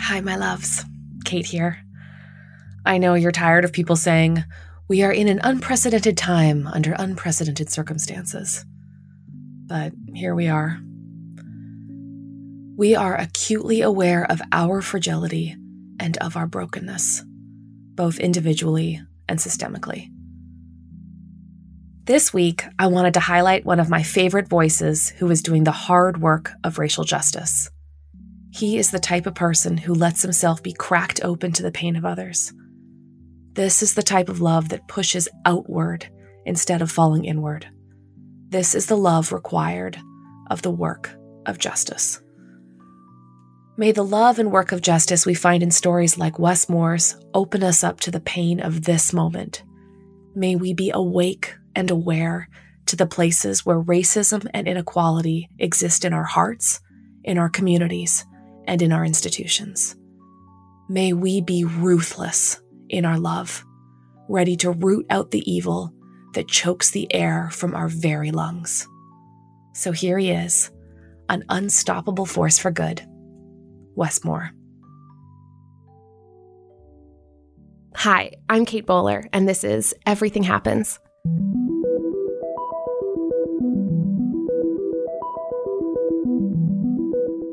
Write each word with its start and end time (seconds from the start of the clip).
Hi, 0.00 0.20
my 0.20 0.36
loves. 0.36 0.84
Kate 1.24 1.46
here. 1.46 1.78
I 2.84 2.98
know 2.98 3.14
you're 3.14 3.32
tired 3.32 3.64
of 3.64 3.72
people 3.72 3.96
saying, 3.96 4.44
we 4.88 5.02
are 5.02 5.12
in 5.12 5.28
an 5.28 5.40
unprecedented 5.42 6.16
time 6.16 6.66
under 6.66 6.94
unprecedented 6.98 7.70
circumstances. 7.70 8.64
But 9.66 9.92
here 10.14 10.34
we 10.34 10.48
are. 10.48 10.78
We 12.76 12.94
are 12.94 13.16
acutely 13.16 13.82
aware 13.82 14.24
of 14.24 14.40
our 14.52 14.80
fragility 14.80 15.56
and 16.00 16.16
of 16.18 16.36
our 16.36 16.46
brokenness, 16.46 17.24
both 17.94 18.18
individually 18.18 19.02
and 19.28 19.38
systemically. 19.38 20.08
This 22.04 22.32
week, 22.32 22.64
I 22.78 22.86
wanted 22.86 23.12
to 23.14 23.20
highlight 23.20 23.66
one 23.66 23.80
of 23.80 23.90
my 23.90 24.02
favorite 24.02 24.48
voices 24.48 25.10
who 25.10 25.30
is 25.30 25.42
doing 25.42 25.64
the 25.64 25.72
hard 25.72 26.22
work 26.22 26.52
of 26.64 26.78
racial 26.78 27.04
justice. 27.04 27.68
He 28.58 28.76
is 28.76 28.90
the 28.90 28.98
type 28.98 29.26
of 29.26 29.36
person 29.36 29.76
who 29.76 29.94
lets 29.94 30.20
himself 30.20 30.64
be 30.64 30.72
cracked 30.72 31.20
open 31.22 31.52
to 31.52 31.62
the 31.62 31.70
pain 31.70 31.94
of 31.94 32.04
others. 32.04 32.52
This 33.52 33.84
is 33.84 33.94
the 33.94 34.02
type 34.02 34.28
of 34.28 34.40
love 34.40 34.70
that 34.70 34.88
pushes 34.88 35.28
outward 35.44 36.08
instead 36.44 36.82
of 36.82 36.90
falling 36.90 37.24
inward. 37.24 37.68
This 38.48 38.74
is 38.74 38.86
the 38.86 38.96
love 38.96 39.30
required 39.30 39.96
of 40.50 40.62
the 40.62 40.72
work 40.72 41.14
of 41.46 41.58
justice. 41.58 42.20
May 43.76 43.92
the 43.92 44.02
love 44.02 44.40
and 44.40 44.50
work 44.50 44.72
of 44.72 44.82
justice 44.82 45.24
we 45.24 45.34
find 45.34 45.62
in 45.62 45.70
stories 45.70 46.18
like 46.18 46.40
Wes 46.40 46.68
Moore's 46.68 47.14
open 47.34 47.62
us 47.62 47.84
up 47.84 48.00
to 48.00 48.10
the 48.10 48.18
pain 48.18 48.58
of 48.58 48.82
this 48.82 49.12
moment. 49.12 49.62
May 50.34 50.56
we 50.56 50.74
be 50.74 50.90
awake 50.92 51.54
and 51.76 51.92
aware 51.92 52.48
to 52.86 52.96
the 52.96 53.06
places 53.06 53.64
where 53.64 53.80
racism 53.80 54.48
and 54.52 54.66
inequality 54.66 55.48
exist 55.60 56.04
in 56.04 56.12
our 56.12 56.24
hearts, 56.24 56.80
in 57.22 57.38
our 57.38 57.48
communities, 57.48 58.24
and 58.68 58.82
in 58.82 58.92
our 58.92 59.04
institutions. 59.04 59.96
May 60.88 61.12
we 61.12 61.40
be 61.40 61.64
ruthless 61.64 62.60
in 62.88 63.04
our 63.04 63.18
love, 63.18 63.64
ready 64.28 64.56
to 64.58 64.70
root 64.70 65.06
out 65.10 65.32
the 65.32 65.50
evil 65.50 65.92
that 66.34 66.48
chokes 66.48 66.90
the 66.90 67.12
air 67.12 67.48
from 67.50 67.74
our 67.74 67.88
very 67.88 68.30
lungs. 68.30 68.86
So 69.74 69.90
here 69.90 70.18
he 70.18 70.30
is, 70.30 70.70
an 71.28 71.44
unstoppable 71.48 72.26
force 72.26 72.58
for 72.58 72.70
good. 72.70 73.02
Wes 73.96 74.22
Moore. 74.24 74.50
Hi, 77.96 78.32
I'm 78.48 78.64
Kate 78.64 78.86
Bowler, 78.86 79.24
and 79.32 79.48
this 79.48 79.64
is 79.64 79.94
Everything 80.06 80.44
Happens. 80.44 81.00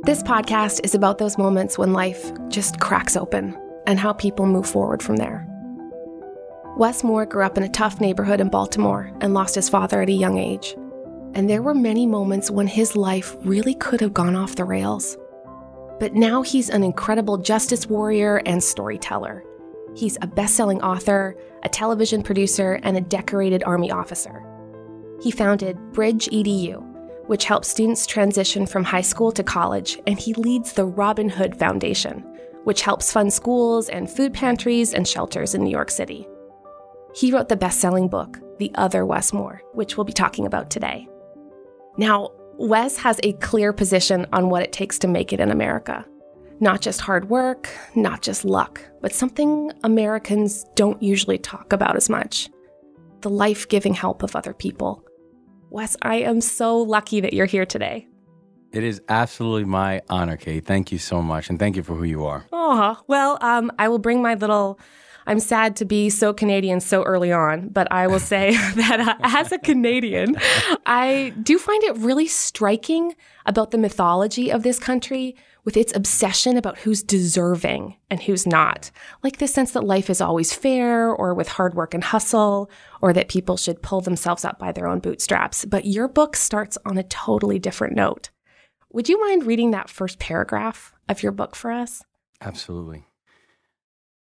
This 0.06 0.22
podcast 0.22 0.82
is 0.84 0.94
about 0.94 1.18
those 1.18 1.36
moments 1.36 1.80
when 1.80 1.92
life 1.92 2.32
just 2.50 2.80
cracks 2.80 3.18
open 3.18 3.60
and 3.88 3.98
how 3.98 4.14
people 4.14 4.46
move 4.46 4.68
forward 4.70 5.02
from 5.02 5.16
there. 5.16 5.48
Wes 6.78 7.04
Moore 7.04 7.26
grew 7.26 7.44
up 7.44 7.58
in 7.58 7.64
a 7.64 7.70
tough 7.70 8.00
neighborhood 8.00 8.40
in 8.40 8.50
Baltimore 8.50 9.12
and 9.20 9.34
lost 9.34 9.56
his 9.56 9.68
father 9.68 10.04
at 10.04 10.10
a 10.10 10.12
young 10.12 10.38
age. 10.38 10.76
And 11.34 11.50
there 11.50 11.64
were 11.64 11.74
many 11.74 12.06
moments 12.06 12.52
when 12.52 12.68
his 12.68 12.96
life 12.96 13.36
really 13.40 13.74
could 13.74 14.00
have 14.00 14.14
gone 14.14 14.36
off 14.36 14.56
the 14.56 14.64
rails. 14.64 15.18
But 16.00 16.14
now 16.14 16.44
he's 16.44 16.70
an 16.70 16.84
incredible 16.84 17.40
justice 17.40 17.88
warrior 17.88 18.44
and 18.46 18.64
storyteller. 18.64 19.44
He's 19.96 20.20
a 20.22 20.28
best 20.28 20.54
selling 20.54 20.84
author, 20.84 21.36
a 21.64 21.70
television 21.70 22.22
producer, 22.22 22.80
and 22.84 22.96
a 22.96 23.02
decorated 23.02 23.64
Army 23.64 23.90
officer. 23.90 24.46
He 25.24 25.32
founded 25.32 25.80
Bridge 25.94 26.28
EDU, 26.28 26.85
which 27.28 27.46
helps 27.46 27.68
students 27.68 28.06
transition 28.06 28.66
from 28.66 28.84
high 28.84 29.02
school 29.02 29.32
to 29.32 29.44
college, 29.44 30.00
and 30.08 30.20
he 30.20 30.34
leads 30.34 30.74
the 30.74 30.86
Robin 30.86 31.30
Hood 31.30 31.58
Foundation, 31.58 32.22
which 32.64 32.82
helps 32.82 33.12
fund 33.12 33.32
schools 33.34 33.90
and 33.90 34.10
food 34.10 34.34
pantries 34.34 34.94
and 34.94 35.08
shelters 35.08 35.56
in 35.56 35.64
New 35.64 35.72
York 35.72 35.92
City. 35.92 36.28
He 37.16 37.32
wrote 37.32 37.50
the 37.50 37.56
best 37.56 37.80
selling 37.80 38.08
book, 38.08 38.40
The 38.60 38.72
Other 38.76 39.06
Wes 39.06 39.32
Moore, 39.34 39.62
which 39.74 39.98
we'll 39.98 40.04
be 40.04 40.14
talking 40.14 40.46
about 40.46 40.70
today. 40.70 41.08
Now, 41.98 42.32
Wes 42.58 42.98
has 42.98 43.20
a 43.24 43.34
clear 43.34 43.74
position 43.74 44.26
on 44.34 44.50
what 44.50 44.64
it 44.64 44.72
takes 44.72 45.00
to 45.00 45.08
make 45.08 45.34
it 45.34 45.40
in 45.40 45.52
America. 45.52 46.06
Not 46.60 46.82
just 46.82 47.02
hard 47.02 47.30
work, 47.30 47.70
not 47.96 48.22
just 48.22 48.46
luck, 48.46 48.82
but 49.02 49.14
something 49.14 49.72
Americans 49.84 50.66
don't 50.76 51.02
usually 51.02 51.38
talk 51.38 51.74
about 51.74 51.96
as 51.96 52.10
much 52.10 52.50
the 53.22 53.30
life 53.30 53.68
giving 53.68 53.94
help 53.94 54.22
of 54.22 54.36
other 54.36 54.54
people 54.54 55.05
Wes, 55.70 55.98
I 56.02 56.18
am 56.18 56.42
so 56.42 56.78
lucky 56.78 57.22
that 57.22 57.34
you're 57.34 57.46
here 57.46 57.66
today. 57.66 58.08
It 58.72 58.84
is 58.84 59.02
absolutely 59.08 59.64
my 59.64 60.02
honor, 60.10 60.38
Kate. 60.38 60.66
Thank 60.66 60.92
you 60.92 60.98
so 60.98 61.22
much, 61.22 61.50
and 61.50 61.58
thank 61.58 61.76
you 61.76 61.84
for 61.84 61.96
who 61.96 62.04
you 62.04 62.26
are. 62.26 62.46
Oh, 62.52 63.00
well, 63.08 63.38
um, 63.42 63.72
I 63.80 63.88
will 63.88 64.00
bring 64.00 64.22
my 64.22 64.36
little. 64.36 64.80
I'm 65.28 65.40
sad 65.40 65.76
to 65.78 65.86
be 65.86 66.10
so 66.10 66.34
Canadian 66.34 66.82
so 66.82 67.02
early 67.04 67.32
on, 67.32 67.70
but 67.70 67.92
I 67.92 68.08
will 68.08 68.20
say 68.20 68.52
that 68.76 69.00
uh, 69.00 69.16
as 69.24 69.52
a 69.52 69.58
Canadian, 69.58 70.36
I 70.86 71.34
do 71.42 71.58
find 71.58 71.84
it 71.84 71.98
really 71.98 72.28
striking 72.28 73.16
about 73.46 73.72
the 73.72 73.78
mythology 73.78 74.52
of 74.52 74.64
this 74.64 74.78
country 74.78 75.36
with 75.66 75.76
its 75.76 75.94
obsession 75.96 76.56
about 76.56 76.78
who's 76.78 77.04
deserving 77.04 77.98
and 78.10 78.22
who's 78.22 78.48
not. 78.48 78.92
Like 79.24 79.38
this 79.38 79.54
sense 79.54 79.72
that 79.72 79.84
life 79.84 80.10
is 80.10 80.22
always 80.22 80.54
fair 80.54 81.10
or 81.10 81.34
with 81.34 81.50
hard 81.50 81.74
work 81.74 81.94
and 81.94 82.04
hustle, 82.04 82.70
or 83.02 83.12
that 83.14 83.28
people 83.28 83.58
should 83.58 83.82
pull 83.82 84.00
themselves 84.00 84.46
up 84.46 84.60
by 84.60 84.72
their 84.72 84.88
own 84.88 85.00
bootstraps. 85.00 85.66
But 85.66 85.86
your 85.86 86.08
book 86.08 86.36
starts 86.36 86.78
on 86.86 86.98
a 86.98 87.04
totally 87.04 87.60
different 87.60 87.96
note. 87.96 88.30
Would 88.94 89.10
you 89.10 89.20
mind 89.20 89.46
reading 89.46 89.72
that 89.72 89.90
first 89.90 90.20
paragraph 90.20 90.94
of 91.10 91.22
your 91.22 91.34
book 91.34 91.56
for 91.56 91.72
us? 91.72 92.04
Absolutely. 92.40 93.08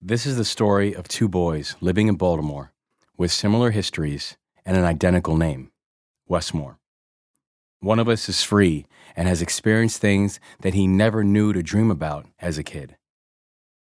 This 0.01 0.25
is 0.25 0.37
the 0.37 0.45
story 0.45 0.93
of 0.93 1.07
two 1.07 1.29
boys 1.29 1.75
living 1.79 2.07
in 2.07 2.15
Baltimore 2.15 2.73
with 3.17 3.31
similar 3.31 3.71
histories 3.71 4.35
and 4.65 4.75
an 4.75 4.83
identical 4.83 5.37
name 5.37 5.71
Wes 6.27 6.53
Moore. 6.53 6.79
One 7.79 7.99
of 7.99 8.09
us 8.09 8.27
is 8.29 8.43
free 8.43 8.85
and 9.15 9.27
has 9.27 9.41
experienced 9.41 10.01
things 10.01 10.39
that 10.61 10.73
he 10.73 10.87
never 10.87 11.23
knew 11.23 11.53
to 11.53 11.61
dream 11.61 11.91
about 11.91 12.25
as 12.39 12.57
a 12.57 12.63
kid. 12.63 12.97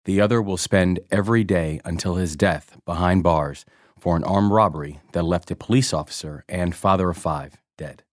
The 0.06 0.22
other 0.22 0.42
will 0.42 0.58
spend 0.58 1.00
every 1.10 1.44
day 1.44 1.80
until 1.84 2.16
his 2.16 2.36
death 2.36 2.78
behind 2.86 3.24
bars 3.24 3.66
for 3.98 4.16
an 4.16 4.24
armed 4.24 4.52
robbery 4.52 5.00
that 5.14 5.24
left 5.24 5.50
a 5.50 5.56
police 5.56 5.94
officer 5.94 6.44
and 6.48 6.76
father 6.76 7.10
of 7.10 7.18
five 7.18 7.58
dead. 7.78 8.04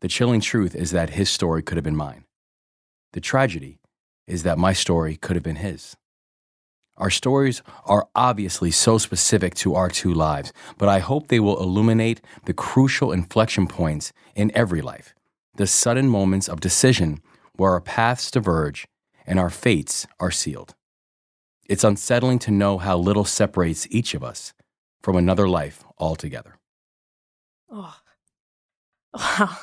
The 0.00 0.08
chilling 0.08 0.40
truth 0.40 0.74
is 0.74 0.90
that 0.92 1.10
his 1.10 1.28
story 1.28 1.62
could 1.62 1.76
have 1.76 1.84
been 1.84 1.96
mine. 1.96 2.24
The 3.12 3.20
tragedy 3.20 3.78
is 4.26 4.42
that 4.42 4.58
my 4.58 4.72
story 4.72 5.16
could 5.16 5.36
have 5.36 5.42
been 5.42 5.56
his. 5.56 5.96
Our 6.98 7.10
stories 7.10 7.62
are 7.84 8.08
obviously 8.14 8.70
so 8.70 8.96
specific 8.96 9.54
to 9.56 9.74
our 9.74 9.90
two 9.90 10.14
lives, 10.14 10.52
but 10.78 10.88
I 10.88 10.98
hope 10.98 11.28
they 11.28 11.40
will 11.40 11.60
illuminate 11.60 12.22
the 12.46 12.54
crucial 12.54 13.12
inflection 13.12 13.66
points 13.66 14.12
in 14.34 14.50
every 14.54 14.80
life, 14.80 15.14
the 15.56 15.66
sudden 15.66 16.08
moments 16.08 16.48
of 16.48 16.60
decision 16.60 17.20
where 17.56 17.72
our 17.72 17.80
paths 17.80 18.30
diverge 18.30 18.86
and 19.26 19.38
our 19.38 19.50
fates 19.50 20.06
are 20.20 20.30
sealed. 20.30 20.74
It's 21.68 21.84
unsettling 21.84 22.38
to 22.40 22.50
know 22.50 22.78
how 22.78 22.96
little 22.96 23.24
separates 23.24 23.86
each 23.90 24.14
of 24.14 24.22
us 24.22 24.54
from 25.02 25.16
another 25.16 25.48
life 25.48 25.84
altogether. 25.98 26.58
Oh, 27.70 27.96
wow. 29.14 29.56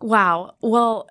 Wow. 0.00 0.54
Well, 0.60 1.08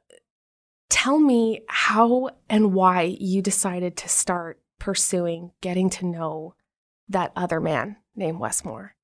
tell 0.90 1.20
me 1.20 1.62
how 1.68 2.30
and 2.50 2.74
why 2.74 3.18
you 3.20 3.42
decided 3.42 3.98
to 3.98 4.10
start 4.10 4.61
pursuing 4.82 5.52
getting 5.62 5.92
to 5.92 6.08
know 6.08 6.56
that 7.08 7.32
other 7.36 7.62
man 7.62 7.98
named 8.16 8.40
Wes 8.40 8.66
Moore? 8.66 8.96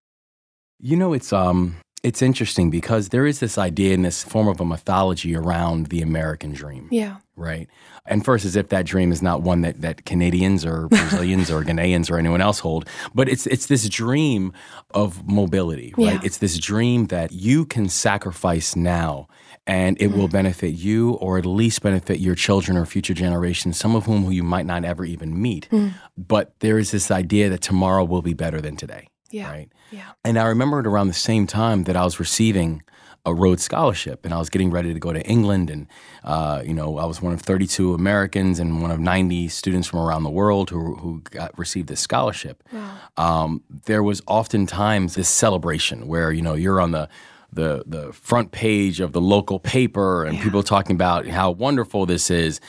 You 0.79 0.97
know, 0.97 1.13
it's 1.13 1.31
um 1.31 1.77
it's 2.03 2.21
interesting 2.21 2.71
because 2.71 3.09
there 3.09 3.27
is 3.27 3.39
this 3.39 3.57
idea 3.59 3.93
in 3.93 4.01
this 4.01 4.23
form 4.23 4.47
of 4.47 4.59
a 4.59 4.65
mythology 4.65 5.35
around 5.35 5.87
the 5.87 6.01
American 6.01 6.53
dream. 6.53 6.87
Yeah. 6.91 7.17
Right. 7.35 7.67
And 8.07 8.25
first, 8.25 8.45
as 8.45 8.55
if 8.55 8.69
that 8.69 8.85
dream 8.85 9.11
is 9.11 9.21
not 9.21 9.41
one 9.41 9.61
that, 9.61 9.81
that 9.81 10.05
Canadians 10.05 10.65
or 10.65 10.87
Brazilians 10.89 11.51
or 11.51 11.63
Ghanaians 11.63 12.09
or 12.09 12.17
anyone 12.17 12.41
else 12.41 12.59
hold, 12.59 12.87
but 13.13 13.29
it's 13.29 13.45
it's 13.45 13.67
this 13.67 13.87
dream 13.87 14.53
of 14.91 15.27
mobility, 15.27 15.93
right? 15.95 16.13
Yeah. 16.13 16.21
It's 16.23 16.39
this 16.39 16.57
dream 16.57 17.07
that 17.07 17.33
you 17.33 17.65
can 17.65 17.87
sacrifice 17.87 18.75
now 18.75 19.27
and 19.67 20.01
it 20.01 20.09
mm. 20.09 20.17
will 20.17 20.29
benefit 20.29 20.69
you 20.69 21.11
or 21.15 21.37
at 21.37 21.45
least 21.45 21.81
benefit 21.81 22.19
your 22.19 22.35
children 22.35 22.77
or 22.77 22.85
future 22.85 23.13
generations, 23.13 23.77
some 23.77 23.95
of 23.95 24.05
whom 24.05 24.23
who 24.23 24.31
you 24.31 24.43
might 24.43 24.65
not 24.65 24.85
ever 24.85 25.03
even 25.03 25.39
meet. 25.39 25.67
Mm. 25.69 25.93
But 26.17 26.57
there 26.61 26.79
is 26.79 26.91
this 26.91 27.11
idea 27.11 27.49
that 27.49 27.61
tomorrow 27.61 28.05
will 28.05 28.21
be 28.21 28.33
better 28.33 28.61
than 28.61 28.77
today. 28.77 29.09
Yeah. 29.29 29.51
Right. 29.51 29.69
Yeah. 29.91 30.11
And 30.23 30.39
I 30.39 30.45
remember 30.45 30.79
it 30.79 30.87
around 30.87 31.09
the 31.09 31.13
same 31.13 31.47
time 31.47 31.83
that 31.83 31.97
I 31.97 32.05
was 32.05 32.17
receiving 32.17 32.81
a 33.25 33.33
Rhodes 33.33 33.61
Scholarship, 33.61 34.23
and 34.23 34.33
I 34.33 34.37
was 34.37 34.49
getting 34.49 34.71
ready 34.71 34.93
to 34.93 34.99
go 35.01 35.11
to 35.11 35.21
England. 35.23 35.69
And 35.69 35.87
uh, 36.23 36.61
you 36.65 36.73
know, 36.73 36.97
I 36.97 37.05
was 37.05 37.21
one 37.21 37.33
of 37.33 37.41
32 37.41 37.93
Americans 37.93 38.57
and 38.57 38.81
one 38.81 38.89
of 38.89 39.01
90 39.01 39.49
students 39.49 39.85
from 39.85 39.99
around 39.99 40.23
the 40.23 40.29
world 40.29 40.69
who 40.69 40.95
who 40.95 41.19
got 41.23 41.57
received 41.59 41.89
this 41.89 41.99
scholarship. 41.99 42.63
Wow. 42.71 42.97
Um, 43.17 43.63
there 43.85 44.01
was 44.01 44.21
oftentimes 44.27 45.15
this 45.15 45.27
celebration 45.27 46.07
where 46.07 46.31
you 46.31 46.41
know 46.41 46.53
you're 46.53 46.79
on 46.79 46.91
the 46.91 47.09
the 47.51 47.83
the 47.85 48.13
front 48.13 48.51
page 48.51 48.99
of 48.99 49.13
the 49.13 49.21
local 49.21 49.59
paper 49.59 50.25
and 50.25 50.37
yeah. 50.37 50.43
people 50.43 50.63
talking 50.63 50.95
about 50.95 51.27
how 51.27 51.51
wonderful 51.51 52.05
this 52.05 52.29
is. 52.29 52.59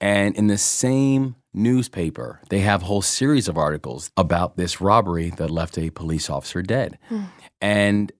And 0.00 0.36
in 0.36 0.48
the 0.48 0.58
same 0.58 1.36
newspaper, 1.54 2.40
they 2.50 2.60
have 2.60 2.82
a 2.82 2.86
whole 2.86 3.00
series 3.02 3.48
of 3.48 3.56
articles 3.56 4.10
about 4.16 4.56
this 4.56 4.80
robbery 4.80 5.30
that 5.30 5.50
left 5.50 5.78
a 5.78 5.90
police 5.90 6.28
officer 6.28 6.62
dead. 6.62 6.98
Hmm. 7.08 7.22
And 7.60 8.12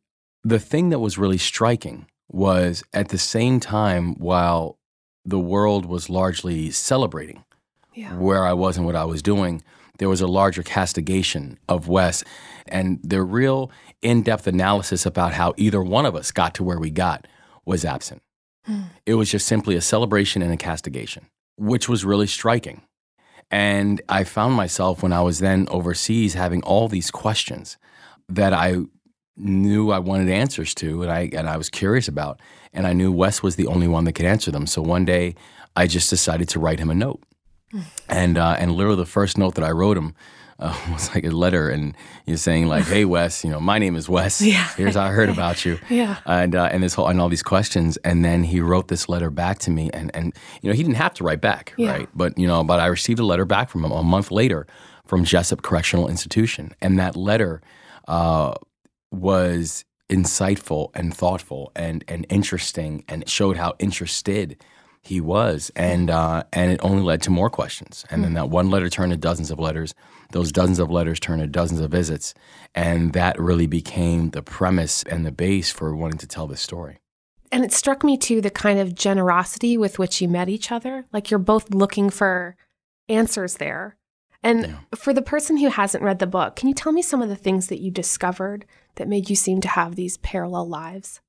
the 0.44 0.60
thing 0.60 0.90
that 0.90 1.00
was 1.00 1.18
really 1.18 1.38
striking 1.38 2.06
was 2.28 2.82
at 2.92 3.08
the 3.08 3.18
same 3.18 3.60
time, 3.60 4.14
while 4.18 4.78
the 5.24 5.38
world 5.38 5.86
was 5.86 6.08
largely 6.08 6.70
celebrating 6.70 7.44
Yeah. 7.94 8.14
where 8.16 8.44
I 8.44 8.52
was 8.52 8.76
and 8.76 8.86
what 8.86 8.96
I 8.96 9.04
was 9.04 9.22
doing, 9.22 9.62
there 9.98 10.08
was 10.08 10.20
a 10.20 10.26
larger 10.26 10.62
castigation 10.62 11.58
of 11.68 11.88
Wes. 11.88 12.24
And 12.66 12.98
the 13.02 13.22
real 13.22 13.70
in 14.04 14.22
depth 14.22 14.46
analysis 14.46 15.06
about 15.06 15.32
how 15.32 15.54
either 15.56 15.82
one 15.82 16.06
of 16.06 16.14
us 16.14 16.30
got 16.30 16.54
to 16.54 16.62
where 16.62 16.78
we 16.78 16.90
got 16.90 17.26
was 17.64 17.84
absent. 17.84 18.22
It 19.06 19.14
was 19.14 19.30
just 19.30 19.46
simply 19.46 19.76
a 19.76 19.80
celebration 19.80 20.42
and 20.42 20.52
a 20.52 20.56
castigation, 20.56 21.26
which 21.56 21.88
was 21.88 22.04
really 22.04 22.26
striking. 22.26 22.82
And 23.50 24.00
I 24.08 24.24
found 24.24 24.54
myself 24.54 25.02
when 25.02 25.12
I 25.12 25.20
was 25.20 25.38
then 25.38 25.66
overseas 25.70 26.34
having 26.34 26.62
all 26.62 26.88
these 26.88 27.10
questions 27.10 27.76
that 28.28 28.52
I 28.52 28.76
knew 29.36 29.90
I 29.90 29.98
wanted 29.98 30.30
answers 30.30 30.74
to 30.76 31.02
and 31.02 31.10
I 31.10 31.30
and 31.32 31.48
I 31.48 31.56
was 31.56 31.68
curious 31.68 32.08
about. 32.08 32.40
And 32.72 32.86
I 32.86 32.92
knew 32.92 33.12
Wes 33.12 33.42
was 33.42 33.56
the 33.56 33.66
only 33.66 33.88
one 33.88 34.04
that 34.04 34.14
could 34.14 34.26
answer 34.26 34.50
them. 34.50 34.66
So 34.66 34.80
one 34.80 35.04
day 35.04 35.34
I 35.76 35.86
just 35.86 36.08
decided 36.10 36.48
to 36.50 36.60
write 36.60 36.80
him 36.80 36.90
a 36.90 36.94
note. 36.94 37.22
And 38.08 38.38
uh, 38.38 38.56
and 38.58 38.72
literally 38.72 38.96
the 38.96 39.06
first 39.06 39.36
note 39.36 39.56
that 39.56 39.64
I 39.64 39.70
wrote 39.70 39.96
him 39.96 40.14
uh, 40.58 40.76
was 40.92 41.14
like 41.14 41.24
a 41.24 41.30
letter, 41.30 41.68
and 41.68 41.96
you're 42.26 42.36
saying 42.36 42.66
like, 42.68 42.84
"Hey 42.84 43.04
Wes, 43.04 43.44
you 43.44 43.50
know 43.50 43.60
my 43.60 43.78
name 43.78 43.96
is 43.96 44.08
Wes. 44.08 44.40
Yeah. 44.54 44.68
Here's 44.76 44.94
how 44.94 45.04
I 45.04 45.08
heard 45.10 45.28
about 45.28 45.64
you." 45.64 45.78
Yeah. 45.90 46.16
And 46.26 46.54
uh, 46.54 46.68
and 46.72 46.82
this 46.82 46.94
whole 46.94 47.08
and 47.08 47.20
all 47.20 47.28
these 47.28 47.42
questions, 47.42 47.96
and 47.98 48.24
then 48.24 48.44
he 48.44 48.60
wrote 48.60 48.88
this 48.88 49.08
letter 49.08 49.30
back 49.30 49.58
to 49.60 49.70
me, 49.70 49.90
and 49.92 50.10
and 50.14 50.34
you 50.62 50.70
know 50.70 50.74
he 50.76 50.82
didn't 50.82 50.96
have 50.96 51.14
to 51.14 51.24
write 51.24 51.40
back, 51.40 51.72
Yeah. 51.76 51.90
right? 51.92 52.08
But 52.14 52.38
you 52.38 52.46
know, 52.46 52.62
but 52.64 52.80
I 52.80 52.86
received 52.86 53.18
a 53.20 53.24
letter 53.24 53.44
back 53.44 53.68
from 53.70 53.84
him 53.84 53.92
a 53.92 54.02
month 54.02 54.30
later 54.30 54.66
from 55.06 55.24
Jessup 55.24 55.62
Correctional 55.62 56.08
Institution, 56.08 56.72
and 56.80 56.98
that 56.98 57.14
letter 57.16 57.60
uh, 58.08 58.54
was 59.10 59.84
insightful 60.10 60.90
and 60.94 61.14
thoughtful 61.14 61.72
and 61.74 62.04
and 62.08 62.26
interesting, 62.28 63.04
and 63.08 63.28
showed 63.28 63.56
how 63.56 63.74
interested 63.78 64.62
he 65.02 65.20
was, 65.20 65.70
and 65.76 66.10
uh, 66.10 66.44
and 66.52 66.70
it 66.72 66.80
only 66.82 67.02
led 67.02 67.20
to 67.22 67.30
more 67.30 67.50
questions. 67.50 68.04
And 68.10 68.24
then 68.24 68.34
that 68.34 68.48
one 68.48 68.70
letter 68.70 68.88
turned 68.88 69.12
to 69.12 69.16
dozens 69.18 69.50
of 69.50 69.58
letters. 69.58 69.94
Those 70.34 70.50
dozens 70.50 70.80
of 70.80 70.90
letters 70.90 71.20
turned 71.20 71.40
to 71.42 71.46
dozens 71.46 71.80
of 71.80 71.92
visits, 71.92 72.34
and 72.74 73.12
that 73.12 73.38
really 73.38 73.68
became 73.68 74.30
the 74.30 74.42
premise 74.42 75.04
and 75.04 75.24
the 75.24 75.30
base 75.30 75.70
for 75.70 75.94
wanting 75.94 76.18
to 76.18 76.26
tell 76.26 76.48
this 76.48 76.60
story. 76.60 76.98
And 77.52 77.64
it 77.64 77.72
struck 77.72 78.02
me 78.02 78.18
too 78.18 78.40
the 78.40 78.50
kind 78.50 78.80
of 78.80 78.96
generosity 78.96 79.78
with 79.78 80.00
which 80.00 80.20
you 80.20 80.28
met 80.28 80.48
each 80.48 80.72
other. 80.72 81.06
Like 81.12 81.30
you're 81.30 81.38
both 81.38 81.72
looking 81.72 82.10
for 82.10 82.56
answers 83.08 83.58
there. 83.58 83.96
And 84.42 84.62
Yeah. 84.66 84.78
for 84.96 85.14
the 85.14 85.22
person 85.22 85.58
who 85.58 85.68
hasn't 85.68 86.02
read 86.02 86.18
the 86.18 86.26
book, 86.26 86.56
can 86.56 86.68
you 86.68 86.74
tell 86.74 86.90
me 86.90 87.00
some 87.00 87.22
of 87.22 87.28
the 87.28 87.36
things 87.36 87.68
that 87.68 87.80
you 87.80 87.92
discovered 87.92 88.64
that 88.96 89.06
made 89.06 89.30
you 89.30 89.36
seem 89.36 89.60
to 89.60 89.68
have 89.68 89.94
these 89.94 90.16
parallel 90.16 90.68
lives? 90.68 91.20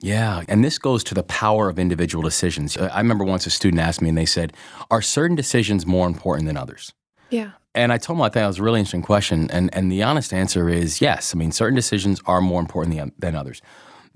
Yeah, 0.00 0.42
and 0.48 0.64
this 0.64 0.76
goes 0.78 1.04
to 1.04 1.14
the 1.14 1.22
power 1.22 1.68
of 1.68 1.78
individual 1.78 2.22
decisions. 2.24 2.76
I 2.76 2.98
remember 2.98 3.24
once 3.24 3.46
a 3.46 3.50
student 3.50 3.80
asked 3.80 4.02
me, 4.02 4.08
and 4.08 4.18
they 4.18 4.26
said, 4.26 4.54
"Are 4.90 5.02
certain 5.02 5.36
decisions 5.36 5.86
more 5.86 6.08
important 6.08 6.46
than 6.48 6.56
others?" 6.56 6.92
Yeah. 7.30 7.52
And 7.74 7.92
I 7.92 7.98
told 7.98 8.18
them 8.18 8.22
I 8.22 8.26
thought 8.26 8.34
that 8.34 8.46
was 8.46 8.58
a 8.58 8.62
really 8.62 8.80
interesting 8.80 9.02
question, 9.02 9.48
and 9.50 9.72
and 9.74 9.90
the 9.92 10.02
honest 10.02 10.32
answer 10.32 10.68
is 10.68 11.00
yes. 11.00 11.34
I 11.34 11.38
mean, 11.38 11.52
certain 11.52 11.76
decisions 11.76 12.20
are 12.26 12.40
more 12.40 12.60
important 12.60 12.96
than, 12.96 13.12
than 13.18 13.34
others. 13.36 13.62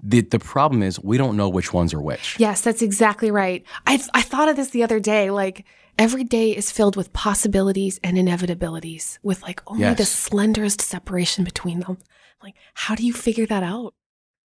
The 0.02 0.22
the 0.22 0.40
problem 0.40 0.82
is 0.82 0.98
we 1.00 1.18
don't 1.18 1.36
know 1.36 1.48
which 1.48 1.72
ones 1.72 1.94
are 1.94 2.00
which. 2.00 2.36
Yes, 2.38 2.60
that's 2.60 2.82
exactly 2.82 3.30
right. 3.30 3.64
I 3.86 4.02
I 4.12 4.22
thought 4.22 4.48
of 4.48 4.56
this 4.56 4.70
the 4.70 4.82
other 4.82 4.98
day. 4.98 5.30
Like 5.30 5.64
every 5.98 6.24
day 6.24 6.50
is 6.50 6.72
filled 6.72 6.96
with 6.96 7.12
possibilities 7.12 8.00
and 8.02 8.16
inevitabilities, 8.16 9.18
with 9.22 9.42
like 9.42 9.62
only 9.68 9.94
the 9.94 10.02
slenderest 10.04 10.80
separation 10.80 11.44
between 11.44 11.80
them. 11.80 11.98
Like, 12.42 12.56
how 12.74 12.94
do 12.94 13.06
you 13.06 13.12
figure 13.12 13.46
that 13.46 13.62
out? 13.62 13.94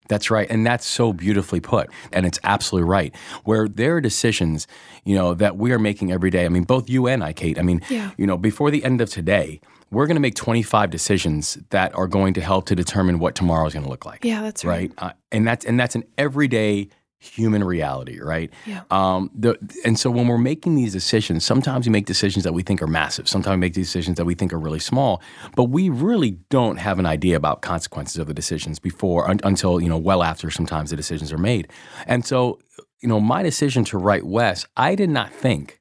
That's 0.09 0.30
right. 0.31 0.48
And 0.50 0.65
that's 0.65 0.86
so 0.86 1.13
beautifully 1.13 1.59
put. 1.59 1.89
And 2.12 2.25
it's 2.25 2.39
absolutely 2.44 2.89
right. 2.89 3.15
Where 3.44 3.68
there 3.68 3.95
are 3.98 4.01
decisions, 4.01 4.68
you 5.06 5.15
know, 5.15 5.33
that 5.33 5.57
we 5.57 5.71
are 5.71 5.80
making 5.80 6.12
every 6.12 6.30
day. 6.30 6.45
I 6.45 6.50
mean, 6.50 6.63
both 6.63 6.89
you 6.89 7.07
and 7.07 7.24
I, 7.24 7.33
Kate, 7.33 7.59
I 7.59 7.62
mean, 7.62 7.81
Yeah. 7.89 8.12
you 8.18 8.25
know, 8.27 8.38
before 8.38 8.71
the 8.71 8.83
end 8.83 9.01
of 9.01 9.09
today, 9.09 9.59
we're 9.89 10.06
going 10.07 10.15
to 10.15 10.21
make 10.21 10.36
25 10.36 10.89
decisions 10.89 11.57
that 11.69 11.95
are 11.95 12.07
going 12.07 12.33
to 12.33 12.42
help 12.42 12.65
to 12.68 12.75
determine 12.75 13.19
what 13.19 13.36
tomorrow 13.36 13.68
is 13.68 13.74
going 13.74 13.83
to 13.86 13.89
look 13.89 14.06
like. 14.06 14.24
Yeah, 14.25 14.42
that's 14.42 14.65
right. 14.65 14.92
Right. 15.01 15.12
Uh, 15.12 15.13
and 15.31 15.48
that's, 15.48 15.63
and 15.65 15.80
that's 15.80 15.95
an 15.95 16.04
everyday 16.18 16.89
human 17.19 17.64
reality, 17.64 18.19
right? 18.19 18.52
Yeah. 18.66 18.84
Um, 18.92 19.31
the, 19.34 19.58
and 19.84 19.98
so 20.00 20.12
when 20.12 20.28
we're 20.28 20.38
making 20.38 20.75
these 20.75 20.94
decisions, 20.94 21.44
sometimes 21.44 21.88
we 21.88 21.92
make 21.92 22.06
decisions 22.06 22.44
that 22.44 22.54
we 22.54 22.62
think 22.62 22.81
are 22.81 22.88
massive. 22.88 23.28
Sometimes 23.28 23.56
we 23.56 23.62
make 23.62 23.74
decisions 23.74 24.18
that 24.18 24.25
we 24.25 24.36
think 24.36 24.54
are 24.54 24.60
really 24.60 24.80
small, 24.80 25.22
but 25.56 25.66
we 25.66 25.90
really 25.90 26.31
don't 26.50 26.78
have 26.78 27.00
an 27.00 27.06
idea 27.06 27.36
about 27.36 27.62
consequences 27.62 28.18
of 28.18 28.28
the 28.28 28.34
decisions 28.34 28.78
before 28.80 29.30
un- 29.30 29.40
until 29.44 29.81
you 29.81 29.90
know 29.90 29.98
well 29.98 30.22
after 30.22 30.52
sometimes 30.52 30.92
the 30.92 30.96
decisions 30.96 31.34
are 31.34 31.38
made. 31.38 31.68
And 32.06 32.25
so, 32.25 32.60
you 33.02 33.10
know, 33.10 33.19
my 33.19 33.42
decision 33.42 33.84
to 33.86 33.98
write 33.98 34.24
Wes, 34.24 34.68
I 34.78 34.94
did 34.96 35.10
not 35.10 35.34
think 35.34 35.80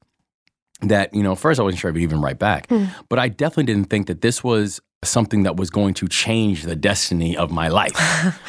that 0.83 1.13
you 1.15 1.23
know 1.23 1.35
first 1.35 1.61
I 1.61 1.63
wasn't 1.63 1.81
sure 1.81 1.91
I 1.91 1.93
would 1.93 2.03
even 2.03 2.21
write 2.21 2.39
back, 2.39 2.71
but 3.09 3.19
I 3.19 3.29
definitely 3.29 3.65
didn't 3.65 3.91
think 3.91 4.07
that 4.07 4.21
this 4.23 4.43
was 4.43 4.81
something 5.05 5.43
that 5.45 5.57
was 5.57 5.71
going 5.71 5.95
to 5.95 6.09
change 6.09 6.63
the 6.65 6.75
destiny 6.75 7.37
of 7.37 7.51
my 7.51 7.69
life 7.69 7.95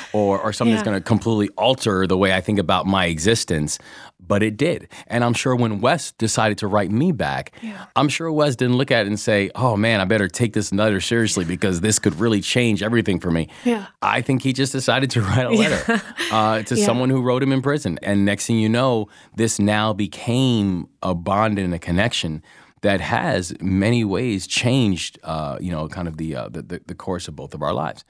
or 0.13 0.39
or 0.39 0.53
something 0.53 0.73
that's 0.73 0.85
going 0.85 0.97
to 0.97 1.03
completely 1.03 1.49
alter 1.57 2.07
the 2.07 2.17
way 2.17 2.33
I 2.33 2.41
think 2.41 2.57
about 2.57 2.85
my 2.87 3.05
existence 3.05 3.77
but 4.19 4.41
it 4.41 4.57
did 4.57 4.87
and 5.07 5.23
I'm 5.23 5.33
sure 5.33 5.55
when 5.55 5.81
Wes 5.81 6.13
decided 6.13 6.57
to 6.59 6.67
write 6.67 6.89
me 6.89 7.11
back 7.11 7.51
Yeah. 7.61 7.85
I'm 7.95 8.07
sure 8.09 8.31
Wes 8.31 8.55
didn't 8.55 8.77
look 8.77 8.91
at 8.91 9.01
it 9.05 9.07
and 9.07 9.19
say 9.19 9.51
oh 9.55 9.75
man 9.77 9.99
I 9.99 10.05
better 10.05 10.27
take 10.29 10.53
this 10.53 10.71
letter 10.73 11.01
seriously 11.01 11.43
because 11.45 11.81
this 11.81 11.99
could 11.99 12.15
really 12.15 12.41
change 12.41 12.81
everything 12.81 13.19
for 13.19 13.29
me 13.29 13.49
Yeah. 13.65 13.87
I 14.01 14.21
think 14.21 14.41
he 14.41 14.53
just 14.53 14.71
decided 14.71 15.11
to 15.11 15.21
write 15.27 15.45
a 15.45 15.51
letter 15.51 16.01
uh, 16.31 16.63
to 16.63 16.75
Yeah. 16.75 16.85
someone 16.85 17.09
who 17.09 17.21
wrote 17.21 17.43
him 17.43 17.51
in 17.51 17.61
prison. 17.61 17.99
And 18.01 18.23
next 18.25 18.47
thing 18.47 18.57
you 18.57 18.69
know, 18.69 19.09
this 19.35 19.59
now 19.59 19.91
became 19.93 20.87
a 21.03 21.13
bond 21.13 21.59
and 21.59 21.73
a 21.73 21.79
connection 21.79 22.41
that 22.81 23.01
has 23.01 23.53
many 23.61 24.03
ways 24.03 24.47
changed, 24.47 25.19
uh, 25.23 25.57
you 25.59 25.71
know, 25.71 25.87
kind 25.87 26.07
of 26.07 26.17
the, 26.17 26.35
uh, 26.35 26.49
the, 26.49 26.81
the 26.85 26.95
course 26.95 27.27
of 27.27 27.35
both 27.35 27.53
of 27.53 27.61
our 27.61 27.73
lives. 27.73 28.03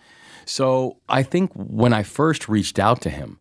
So 0.46 0.98
I 1.10 1.24
think 1.24 1.52
when 1.54 1.94
I 1.94 2.04
first 2.04 2.48
reached 2.48 2.80
out 2.80 3.02
to 3.02 3.10
him, 3.10 3.40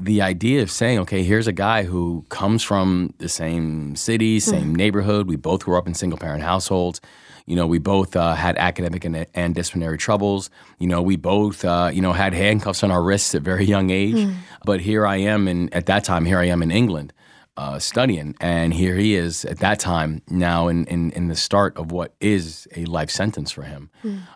the 0.00 0.22
idea 0.22 0.62
of 0.62 0.70
saying, 0.70 1.00
okay, 1.00 1.24
here's 1.24 1.48
a 1.48 1.52
guy 1.52 1.82
who 1.82 2.24
comes 2.28 2.62
from 2.62 3.14
the 3.18 3.28
same 3.28 3.96
city, 3.96 4.38
same 4.38 4.74
neighborhood. 4.74 5.26
We 5.26 5.36
both 5.36 5.64
grew 5.64 5.76
up 5.76 5.88
in 5.88 5.94
single 5.94 6.18
parent 6.18 6.42
households. 6.42 7.00
You 7.46 7.56
know, 7.56 7.66
we 7.66 7.78
both 7.78 8.14
uh, 8.14 8.34
had 8.34 8.56
academic 8.58 9.04
and, 9.04 9.26
and 9.34 9.54
disciplinary 9.54 9.98
troubles. 9.98 10.50
You 10.78 10.86
know, 10.86 11.02
we 11.02 11.16
both, 11.16 11.64
uh, 11.64 11.90
you 11.92 12.00
know, 12.00 12.12
had 12.12 12.32
handcuffs 12.32 12.84
on 12.84 12.92
our 12.92 13.02
wrists 13.02 13.34
at 13.34 13.42
very 13.42 13.64
young 13.64 13.90
age. 13.90 14.28
But 14.64 14.80
here 14.80 15.04
I 15.06 15.16
am, 15.16 15.48
and 15.48 15.72
at 15.74 15.86
that 15.86 16.04
time, 16.04 16.24
here 16.24 16.38
I 16.38 16.44
am 16.44 16.62
in 16.62 16.70
England 16.70 17.12
uh, 17.58 17.78
studying, 17.78 18.34
and 18.40 18.72
here 18.72 18.94
he 18.94 19.16
is 19.16 19.44
at 19.44 19.58
that 19.58 19.78
time 19.80 20.22
now 20.30 20.68
in, 20.68 20.84
in 20.86 21.10
in 21.10 21.26
the 21.28 21.34
start 21.34 21.76
of 21.76 21.90
what 21.90 22.14
is 22.20 22.66
a 22.76 22.84
life 22.84 23.10
sentence 23.10 23.50
for 23.50 23.62
him. 23.62 23.90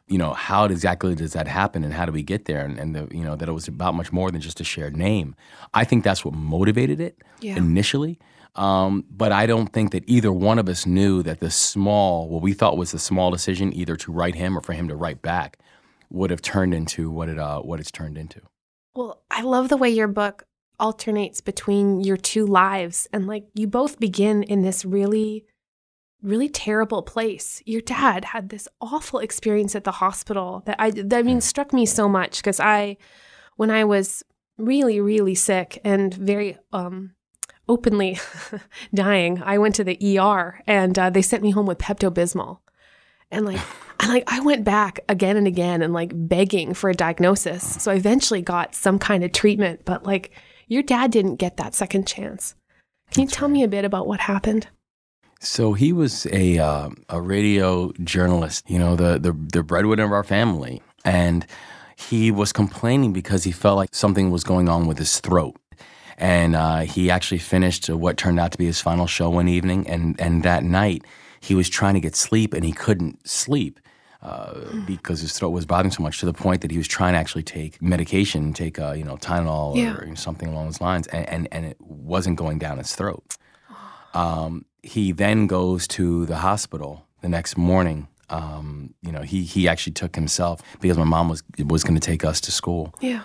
You 0.08 0.18
know, 0.18 0.32
how 0.34 0.64
exactly 0.64 1.14
does 1.14 1.32
that 1.32 1.46
happen, 1.46 1.84
and 1.84 1.94
how 1.94 2.04
do 2.04 2.12
we 2.12 2.22
get 2.24 2.44
there? 2.46 2.64
And, 2.64 2.78
and 2.80 2.94
the, 2.96 3.08
you 3.16 3.24
know 3.24 3.36
that 3.36 3.48
it 3.48 3.52
was 3.52 3.68
about 3.68 3.94
much 3.94 4.10
more 4.12 4.30
than 4.32 4.40
just 4.40 4.60
a 4.60 4.64
shared 4.64 4.96
name. 4.96 5.34
I 5.72 5.84
think 5.84 6.02
that's 6.04 6.24
what 6.24 6.34
motivated 6.34 7.00
it 7.00 7.14
Yeah. 7.40 7.56
initially. 7.56 8.18
Um, 8.54 9.04
but 9.10 9.32
I 9.32 9.46
don't 9.46 9.72
think 9.72 9.92
that 9.92 10.04
either 10.06 10.30
one 10.30 10.58
of 10.58 10.68
us 10.68 10.84
knew 10.84 11.22
that 11.22 11.40
the 11.40 11.50
small, 11.50 12.28
what 12.28 12.42
we 12.42 12.52
thought 12.52 12.76
was 12.76 12.90
the 12.92 12.98
small 12.98 13.30
decision, 13.30 13.72
either 13.72 13.96
to 13.96 14.12
write 14.12 14.34
him 14.34 14.58
or 14.58 14.60
for 14.60 14.74
him 14.74 14.88
to 14.88 14.96
write 14.96 15.22
back, 15.22 15.58
would 16.10 16.30
have 16.30 16.42
turned 16.42 16.74
into 16.74 17.10
what 17.10 17.28
it 17.30 17.38
uh, 17.38 17.60
what 17.60 17.80
it's 17.80 17.90
turned 17.90 18.18
into. 18.18 18.40
Well, 18.94 19.22
I 19.30 19.40
love 19.42 19.68
the 19.70 19.78
way 19.78 19.88
your 19.90 20.08
book 20.08 20.44
alternates 20.80 21.40
between 21.40 22.00
your 22.00 22.16
two 22.16 22.46
lives 22.46 23.06
and 23.12 23.26
like 23.26 23.44
you 23.54 23.66
both 23.66 24.00
begin 24.00 24.42
in 24.42 24.62
this 24.62 24.84
really 24.84 25.44
really 26.22 26.48
terrible 26.48 27.02
place. 27.02 27.60
Your 27.66 27.80
dad 27.80 28.26
had 28.26 28.48
this 28.48 28.68
awful 28.80 29.18
experience 29.18 29.74
at 29.74 29.84
the 29.84 29.92
hospital 29.92 30.62
that 30.66 30.76
I 30.78 30.90
that 30.90 31.12
I 31.12 31.22
mean 31.22 31.40
struck 31.40 31.72
me 31.72 31.86
so 31.86 32.08
much 32.08 32.38
because 32.38 32.60
I 32.60 32.96
when 33.56 33.70
I 33.70 33.84
was 33.84 34.22
really 34.58 35.00
really 35.00 35.34
sick 35.34 35.80
and 35.84 36.14
very 36.14 36.58
um 36.72 37.14
openly 37.68 38.18
dying, 38.94 39.42
I 39.42 39.58
went 39.58 39.74
to 39.76 39.84
the 39.84 40.18
ER 40.18 40.60
and 40.66 40.98
uh, 40.98 41.10
they 41.10 41.22
sent 41.22 41.42
me 41.42 41.50
home 41.50 41.66
with 41.66 41.78
Pepto 41.78 42.10
Bismol. 42.10 42.58
And 43.30 43.46
like, 43.46 43.60
and 44.00 44.12
like, 44.12 44.24
I 44.26 44.40
went 44.40 44.64
back 44.64 45.00
again 45.08 45.36
and 45.36 45.46
again 45.46 45.82
and 45.82 45.92
like 45.92 46.12
begging 46.14 46.74
for 46.74 46.90
a 46.90 46.94
diagnosis. 46.94 47.82
So 47.82 47.90
I 47.90 47.94
eventually 47.94 48.42
got 48.42 48.74
some 48.74 48.98
kind 48.98 49.24
of 49.24 49.32
treatment, 49.32 49.84
but 49.84 50.04
like, 50.04 50.32
your 50.72 50.82
dad 50.82 51.10
didn't 51.10 51.36
get 51.36 51.56
that 51.58 51.74
second 51.74 52.06
chance. 52.06 52.54
Can 53.12 53.22
you 53.24 53.28
tell 53.28 53.48
me 53.48 53.62
a 53.62 53.68
bit 53.68 53.84
about 53.84 54.06
what 54.06 54.20
happened? 54.20 54.68
So 55.40 55.72
he 55.72 55.92
was 55.92 56.26
a 56.26 56.58
uh, 56.58 56.90
a 57.08 57.20
radio 57.20 57.92
journalist, 58.04 58.70
you 58.70 58.78
know, 58.78 58.96
the, 58.96 59.18
the 59.18 59.32
the 59.52 59.62
breadwinner 59.62 60.04
of 60.04 60.12
our 60.12 60.24
family, 60.24 60.80
and 61.04 61.46
he 61.96 62.30
was 62.30 62.52
complaining 62.52 63.12
because 63.12 63.44
he 63.44 63.52
felt 63.52 63.76
like 63.76 63.94
something 63.94 64.30
was 64.30 64.44
going 64.44 64.68
on 64.68 64.86
with 64.86 64.98
his 64.98 65.20
throat, 65.20 65.56
And 66.18 66.54
uh, 66.54 66.80
he 66.80 67.10
actually 67.10 67.38
finished 67.38 67.88
what 67.90 68.16
turned 68.16 68.38
out 68.38 68.52
to 68.52 68.58
be 68.58 68.66
his 68.66 68.80
final 68.80 69.06
show 69.06 69.30
one 69.30 69.48
evening. 69.48 69.88
And, 69.88 70.20
and 70.20 70.42
that 70.42 70.64
night, 70.64 71.04
he 71.40 71.54
was 71.54 71.68
trying 71.68 71.94
to 71.94 72.00
get 72.00 72.14
sleep 72.14 72.54
and 72.54 72.64
he 72.64 72.72
couldn't 72.72 73.26
sleep. 73.28 73.80
Uh, 74.22 74.54
because 74.86 75.20
his 75.20 75.32
throat 75.36 75.50
was 75.50 75.66
bothering 75.66 75.90
so 75.90 76.00
much 76.02 76.20
to 76.20 76.26
the 76.26 76.32
point 76.32 76.60
that 76.60 76.70
he 76.70 76.78
was 76.78 76.86
trying 76.86 77.12
to 77.14 77.18
actually 77.18 77.42
take 77.42 77.82
medication, 77.82 78.52
take 78.52 78.78
uh, 78.78 78.92
you 78.92 79.02
know 79.02 79.16
Tylenol 79.16 79.76
Yeah. 79.76 79.96
or 79.96 80.14
something 80.14 80.48
along 80.48 80.66
those 80.66 80.80
lines, 80.80 81.08
and, 81.08 81.28
and, 81.28 81.48
and 81.50 81.66
it 81.66 81.76
wasn't 81.80 82.36
going 82.36 82.58
down 82.60 82.78
his 82.78 82.94
throat. 82.94 83.36
Um, 84.14 84.64
he 84.82 85.12
then 85.12 85.46
goes 85.46 85.88
to 85.88 86.26
the 86.26 86.36
hospital 86.36 87.06
the 87.20 87.28
next 87.28 87.56
morning. 87.56 88.08
Um, 88.30 88.94
you 89.02 89.12
know, 89.12 89.22
he 89.22 89.42
he 89.42 89.68
actually 89.68 89.92
took 89.94 90.14
himself 90.14 90.60
because 90.80 90.98
my 90.98 91.04
mom 91.04 91.28
was 91.28 91.42
was 91.66 91.82
going 91.84 91.98
to 91.98 92.06
take 92.06 92.24
us 92.24 92.40
to 92.42 92.52
school 92.52 92.94
Yeah. 93.00 93.22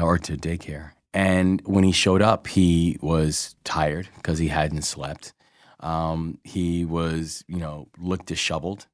or 0.00 0.18
to 0.18 0.36
daycare. 0.36 0.92
And 1.14 1.60
when 1.64 1.84
he 1.84 1.92
showed 1.92 2.22
up, 2.22 2.46
he 2.46 2.98
was 3.00 3.54
tired 3.64 4.08
because 4.16 4.38
he 4.38 4.48
hadn't 4.48 4.82
slept. 4.82 5.32
Um, 5.80 6.38
he 6.44 6.84
was, 6.84 7.44
you 7.48 7.58
know, 7.58 7.88
looked 7.98 8.26
disheveled, 8.26 8.86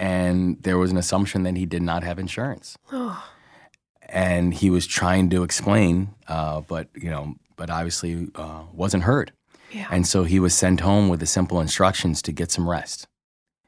and 0.00 0.56
there 0.62 0.78
was 0.78 0.90
an 0.90 0.96
assumption 0.96 1.42
that 1.42 1.58
he 1.58 1.66
did 1.66 1.82
not 1.82 2.02
have 2.02 2.18
insurance. 2.18 2.76
Oh. 2.92 3.24
And 4.12 4.52
he 4.52 4.70
was 4.70 4.88
trying 4.88 5.30
to 5.30 5.44
explain, 5.44 6.16
uh, 6.26 6.62
but 6.62 6.88
you 6.96 7.08
know, 7.08 7.36
but 7.54 7.70
obviously 7.70 8.26
uh, 8.34 8.64
wasn't 8.72 9.04
heard. 9.04 9.30
Yeah. 9.70 9.86
And 9.88 10.04
so 10.04 10.24
he 10.24 10.40
was 10.40 10.52
sent 10.52 10.80
home 10.80 11.08
with 11.08 11.20
the 11.20 11.26
simple 11.26 11.60
instructions 11.60 12.20
to 12.22 12.32
get 12.32 12.50
some 12.50 12.68
rest. 12.68 13.06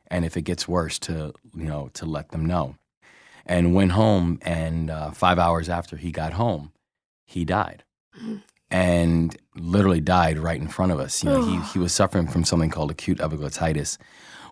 And 0.08 0.24
if 0.24 0.36
it 0.36 0.42
gets 0.42 0.66
worse, 0.66 0.98
to, 1.00 1.32
you 1.54 1.66
know, 1.66 1.90
to 1.94 2.06
let 2.06 2.30
them 2.30 2.44
know. 2.44 2.74
And 3.46 3.72
went 3.72 3.92
home, 3.92 4.40
and 4.42 4.90
uh, 4.90 5.12
five 5.12 5.38
hours 5.38 5.68
after 5.68 5.96
he 5.96 6.10
got 6.10 6.32
home, 6.32 6.72
he 7.24 7.44
died. 7.44 7.84
And 8.68 9.36
literally 9.54 10.00
died 10.00 10.40
right 10.40 10.60
in 10.60 10.66
front 10.66 10.90
of 10.90 10.98
us. 10.98 11.22
You 11.22 11.30
know, 11.30 11.44
he, 11.44 11.60
he 11.72 11.78
was 11.78 11.92
suffering 11.92 12.26
from 12.26 12.42
something 12.42 12.70
called 12.70 12.90
acute 12.90 13.18
epiglottitis. 13.18 13.96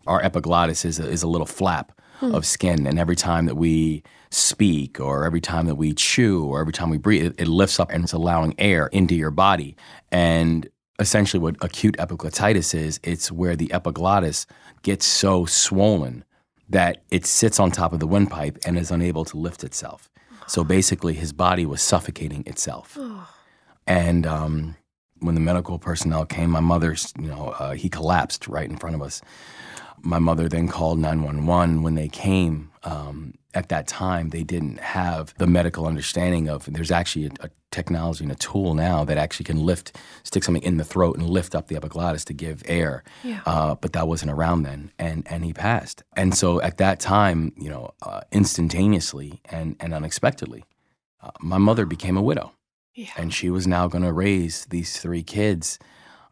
Our 0.06 0.22
epiglottis 0.22 0.84
is 0.84 0.98
a, 0.98 1.08
is 1.08 1.22
a 1.22 1.28
little 1.28 1.46
flap 1.46 1.92
of 2.22 2.44
skin, 2.44 2.86
and 2.86 2.98
every 2.98 3.16
time 3.16 3.46
that 3.46 3.54
we 3.54 4.02
speak, 4.30 5.00
or 5.00 5.24
every 5.24 5.40
time 5.40 5.66
that 5.66 5.76
we 5.76 5.94
chew, 5.94 6.44
or 6.44 6.60
every 6.60 6.72
time 6.72 6.90
we 6.90 6.98
breathe, 6.98 7.24
it, 7.24 7.34
it 7.38 7.48
lifts 7.48 7.80
up 7.80 7.90
and 7.90 8.04
it's 8.04 8.12
allowing 8.12 8.54
air 8.58 8.88
into 8.88 9.14
your 9.14 9.30
body. 9.30 9.74
And 10.12 10.68
essentially, 10.98 11.40
what 11.40 11.56
acute 11.62 11.96
epiglottitis 11.98 12.74
is, 12.74 13.00
it's 13.02 13.32
where 13.32 13.56
the 13.56 13.72
epiglottis 13.72 14.46
gets 14.82 15.06
so 15.06 15.46
swollen 15.46 16.24
that 16.68 17.02
it 17.10 17.24
sits 17.26 17.58
on 17.58 17.70
top 17.70 17.92
of 17.92 18.00
the 18.00 18.06
windpipe 18.06 18.58
and 18.66 18.78
is 18.78 18.90
unable 18.90 19.24
to 19.24 19.36
lift 19.36 19.64
itself. 19.64 20.10
So 20.46 20.62
basically, 20.62 21.14
his 21.14 21.32
body 21.32 21.64
was 21.64 21.80
suffocating 21.80 22.44
itself. 22.46 22.98
And 23.86 24.26
um, 24.26 24.76
when 25.20 25.34
the 25.34 25.40
medical 25.40 25.78
personnel 25.78 26.26
came, 26.26 26.50
my 26.50 26.60
mother's, 26.60 27.12
you 27.18 27.28
know, 27.28 27.54
uh, 27.58 27.72
he 27.72 27.88
collapsed 27.88 28.46
right 28.46 28.68
in 28.68 28.76
front 28.76 28.94
of 28.94 29.02
us. 29.02 29.22
My 30.02 30.18
mother 30.18 30.48
then 30.48 30.68
called 30.68 30.98
911. 30.98 31.82
When 31.82 31.94
they 31.94 32.08
came, 32.08 32.70
um, 32.84 33.34
at 33.52 33.68
that 33.68 33.86
time, 33.88 34.30
they 34.30 34.44
didn't 34.44 34.78
have 34.80 35.34
the 35.38 35.46
medical 35.46 35.86
understanding 35.86 36.48
of 36.48 36.66
there's 36.72 36.90
actually 36.92 37.26
a, 37.26 37.30
a 37.46 37.50
technology 37.72 38.22
and 38.24 38.32
a 38.32 38.36
tool 38.36 38.74
now 38.74 39.04
that 39.04 39.18
actually 39.18 39.44
can 39.44 39.58
lift, 39.64 39.96
stick 40.22 40.44
something 40.44 40.62
in 40.62 40.76
the 40.76 40.84
throat 40.84 41.16
and 41.16 41.28
lift 41.28 41.54
up 41.54 41.66
the 41.68 41.76
epiglottis 41.76 42.24
to 42.26 42.32
give 42.32 42.62
air. 42.66 43.02
Yeah. 43.24 43.40
Uh, 43.46 43.74
but 43.74 43.92
that 43.92 44.06
wasn't 44.08 44.30
around 44.30 44.62
then, 44.62 44.92
and 44.98 45.26
and 45.28 45.44
he 45.44 45.52
passed. 45.52 46.02
And 46.16 46.34
so 46.34 46.60
at 46.60 46.78
that 46.78 47.00
time, 47.00 47.52
you 47.56 47.68
know, 47.68 47.90
uh, 48.02 48.20
instantaneously 48.32 49.40
and 49.46 49.76
and 49.80 49.92
unexpectedly, 49.92 50.64
uh, 51.22 51.30
my 51.40 51.58
mother 51.58 51.86
became 51.86 52.16
a 52.16 52.22
widow 52.22 52.52
Yeah. 52.94 53.10
and 53.16 53.34
she 53.34 53.50
was 53.50 53.66
now 53.66 53.88
going 53.88 54.04
to 54.04 54.12
raise 54.12 54.64
these 54.66 54.98
three 54.98 55.22
kids 55.24 55.78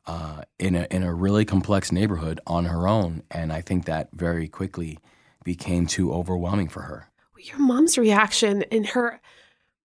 uh, 0.09 0.43
in 0.59 0.75
a 0.75 0.87
in 0.91 1.03
a 1.05 1.15
really 1.15 1.45
complex 1.45 1.93
neighborhood 1.93 2.41
on 2.47 2.65
her 2.65 2.88
own. 2.88 3.23
And 3.31 3.53
I 3.53 3.61
think 3.61 3.85
that 3.85 4.09
very 4.12 4.49
quickly 4.49 4.99
became 5.45 5.87
too 5.87 6.12
overwhelming 6.12 6.69
for 6.69 6.83
her. 6.83 7.09
your 7.38 7.59
mom's 7.59 7.97
reaction 7.97 8.65
and 8.73 8.87
her 8.88 9.21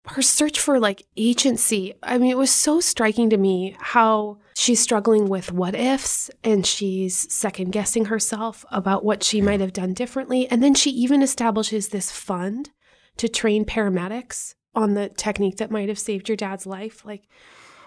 her 0.06 0.22
search 0.22 0.58
for 0.58 0.80
like 0.80 1.06
agency 1.16 1.94
i 2.02 2.18
mean 2.18 2.30
it 2.30 2.36
was 2.36 2.50
so 2.50 2.80
striking 2.80 3.30
to 3.30 3.36
me 3.36 3.76
how 3.78 4.36
she's 4.56 4.80
struggling 4.80 5.28
with 5.28 5.52
what 5.52 5.76
ifs 5.76 6.28
and 6.42 6.66
she's 6.66 7.32
second 7.32 7.70
guessing 7.70 8.06
herself 8.06 8.64
about 8.72 9.04
what 9.04 9.22
she 9.22 9.40
might 9.40 9.60
have 9.60 9.72
done 9.72 9.92
differently 9.94 10.48
and 10.50 10.60
then 10.62 10.74
she 10.74 10.90
even 10.90 11.22
establishes 11.22 11.88
this 11.88 12.10
fund 12.10 12.70
to 13.16 13.28
train 13.28 13.64
paramedics 13.64 14.54
on 14.74 14.94
the 14.94 15.08
technique 15.10 15.58
that 15.58 15.70
might 15.70 15.88
have 15.88 15.98
saved 15.98 16.28
your 16.28 16.36
dad's 16.36 16.66
life 16.66 17.04
like 17.04 17.28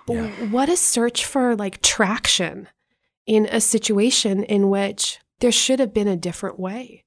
Yeah. 0.08 0.28
what 0.50 0.70
a 0.70 0.78
search 0.78 1.26
for 1.26 1.56
like 1.56 1.82
traction 1.82 2.68
in 3.26 3.48
a 3.52 3.60
situation 3.60 4.44
in 4.44 4.70
which 4.70 5.20
there 5.40 5.52
should 5.52 5.80
have 5.80 5.94
been 5.94 6.08
a 6.08 6.16
different 6.16 6.60
way 6.60 7.04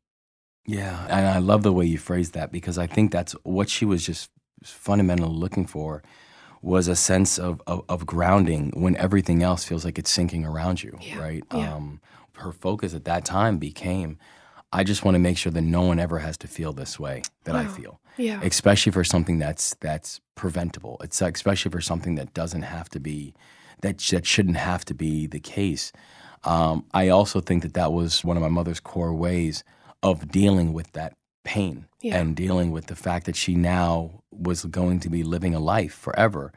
Yeah, 0.67 1.07
and 1.09 1.27
I 1.27 1.39
love 1.39 1.63
the 1.63 1.73
way 1.73 1.87
you 1.87 1.99
phrased 1.99 2.35
that 2.35 2.51
because 2.53 2.77
I 2.79 2.87
think 2.87 3.11
that's 3.13 3.33
what 3.45 3.69
she 3.71 3.85
was 3.85 4.05
just 4.05 4.31
fundamentally 4.65 5.33
looking 5.35 5.67
for 5.67 6.03
was 6.61 6.89
a 6.89 6.97
sense 6.97 7.39
of, 7.39 7.63
of, 7.67 7.85
of 7.89 8.05
grounding 8.05 8.73
when 8.75 8.97
everything 8.97 9.43
else 9.43 9.65
feels 9.65 9.85
like 9.85 9.99
it's 9.99 10.11
sinking 10.11 10.45
around 10.45 10.83
you, 10.83 10.99
Yeah, 11.01 11.21
right? 11.21 11.45
yeah. 11.55 11.75
Um, 11.75 12.01
her 12.35 12.53
focus 12.53 12.95
at 12.95 13.05
that 13.05 13.25
time 13.25 13.59
became, 13.59 14.19
I 14.73 14.85
just 14.85 15.05
want 15.05 15.15
to 15.15 15.19
make 15.19 15.39
sure 15.39 15.53
that 15.53 15.63
no 15.63 15.83
one 15.83 15.99
ever 15.99 16.19
has 16.19 16.37
to 16.39 16.47
feel 16.49 16.73
this 16.73 16.99
way 17.01 17.23
that 17.45 17.55
I 17.57 17.67
feel. 17.67 18.01
yeah 18.19 18.41
especially 18.43 18.93
for 18.93 19.05
something 19.05 19.39
that's 19.39 19.75
that's 19.81 20.21
preventable. 20.35 20.97
It's 21.03 21.21
especially 21.23 21.71
for 21.71 21.81
something 21.81 22.15
that 22.17 22.35
doesn't 22.35 22.63
have 22.63 22.89
to 22.91 23.01
be 23.01 23.35
that 23.81 23.99
that 24.11 24.27
shouldn't 24.27 24.57
have 24.57 24.85
to 24.87 24.95
be 24.95 25.27
the 25.27 25.41
case. 25.41 25.93
Um, 26.45 26.85
I 26.95 27.09
also 27.09 27.41
think 27.41 27.63
that 27.63 27.75
that 27.75 27.93
was 27.93 28.25
one 28.25 28.37
of 28.37 28.43
my 28.43 28.49
mother's 28.49 28.81
core 28.81 29.15
ways 29.15 29.65
of 30.03 30.31
dealing 30.31 30.73
with 30.73 30.93
that 30.93 31.15
pain 31.45 31.87
Yeah. 32.03 32.17
and 32.19 32.37
dealing 32.37 32.71
with 32.71 32.87
the 32.87 32.95
fact 32.97 33.27
that 33.27 33.37
she 33.37 33.55
now 33.55 34.23
was 34.31 34.65
going 34.65 35.01
to 35.01 35.09
be 35.11 35.23
living 35.25 35.55
a 35.55 35.59
life 35.61 35.95
forever, 35.95 36.53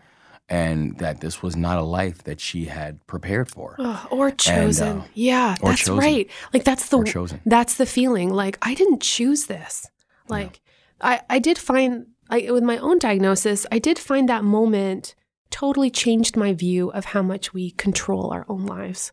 and 0.52 0.98
that 1.00 1.22
this 1.22 1.42
was 1.42 1.56
not 1.56 1.78
a 1.80 1.84
life 1.84 2.24
that 2.26 2.40
she 2.40 2.66
had 2.66 3.06
prepared 3.08 3.50
for 3.50 3.76
Ugh, 3.80 4.08
or 4.12 4.30
chosen. 4.32 5.00
uh, 5.00 5.06
yeah, 5.16 5.56
or 5.62 5.70
that's 5.72 5.82
chosen. 5.82 5.98
right. 5.98 6.30
Like 6.54 6.64
that's 6.66 6.90
the 6.90 6.98
or 6.98 7.04
chosen. 7.06 7.40
that's 7.46 7.76
the 7.78 7.86
feeling. 7.86 8.30
Like 8.30 8.58
I 8.62 8.76
didn't 8.76 9.02
choose 9.02 9.46
this. 9.48 9.90
Like 10.28 10.60
I 11.02 11.22
I 11.30 11.40
did 11.40 11.58
find 11.58 12.06
I 12.30 12.52
with 12.52 12.64
my 12.64 12.78
own 12.78 13.00
diagnosis, 13.00 13.66
I 13.72 13.80
did 13.80 13.98
find 13.98 14.30
that 14.30 14.44
moment 14.44 15.16
totally 15.50 15.90
changed 15.90 16.38
my 16.38 16.54
view 16.54 16.92
of 16.92 17.06
how 17.06 17.22
much 17.22 17.54
we 17.54 17.72
control 17.72 18.32
our 18.32 18.46
own 18.48 18.66
lives. 18.66 19.12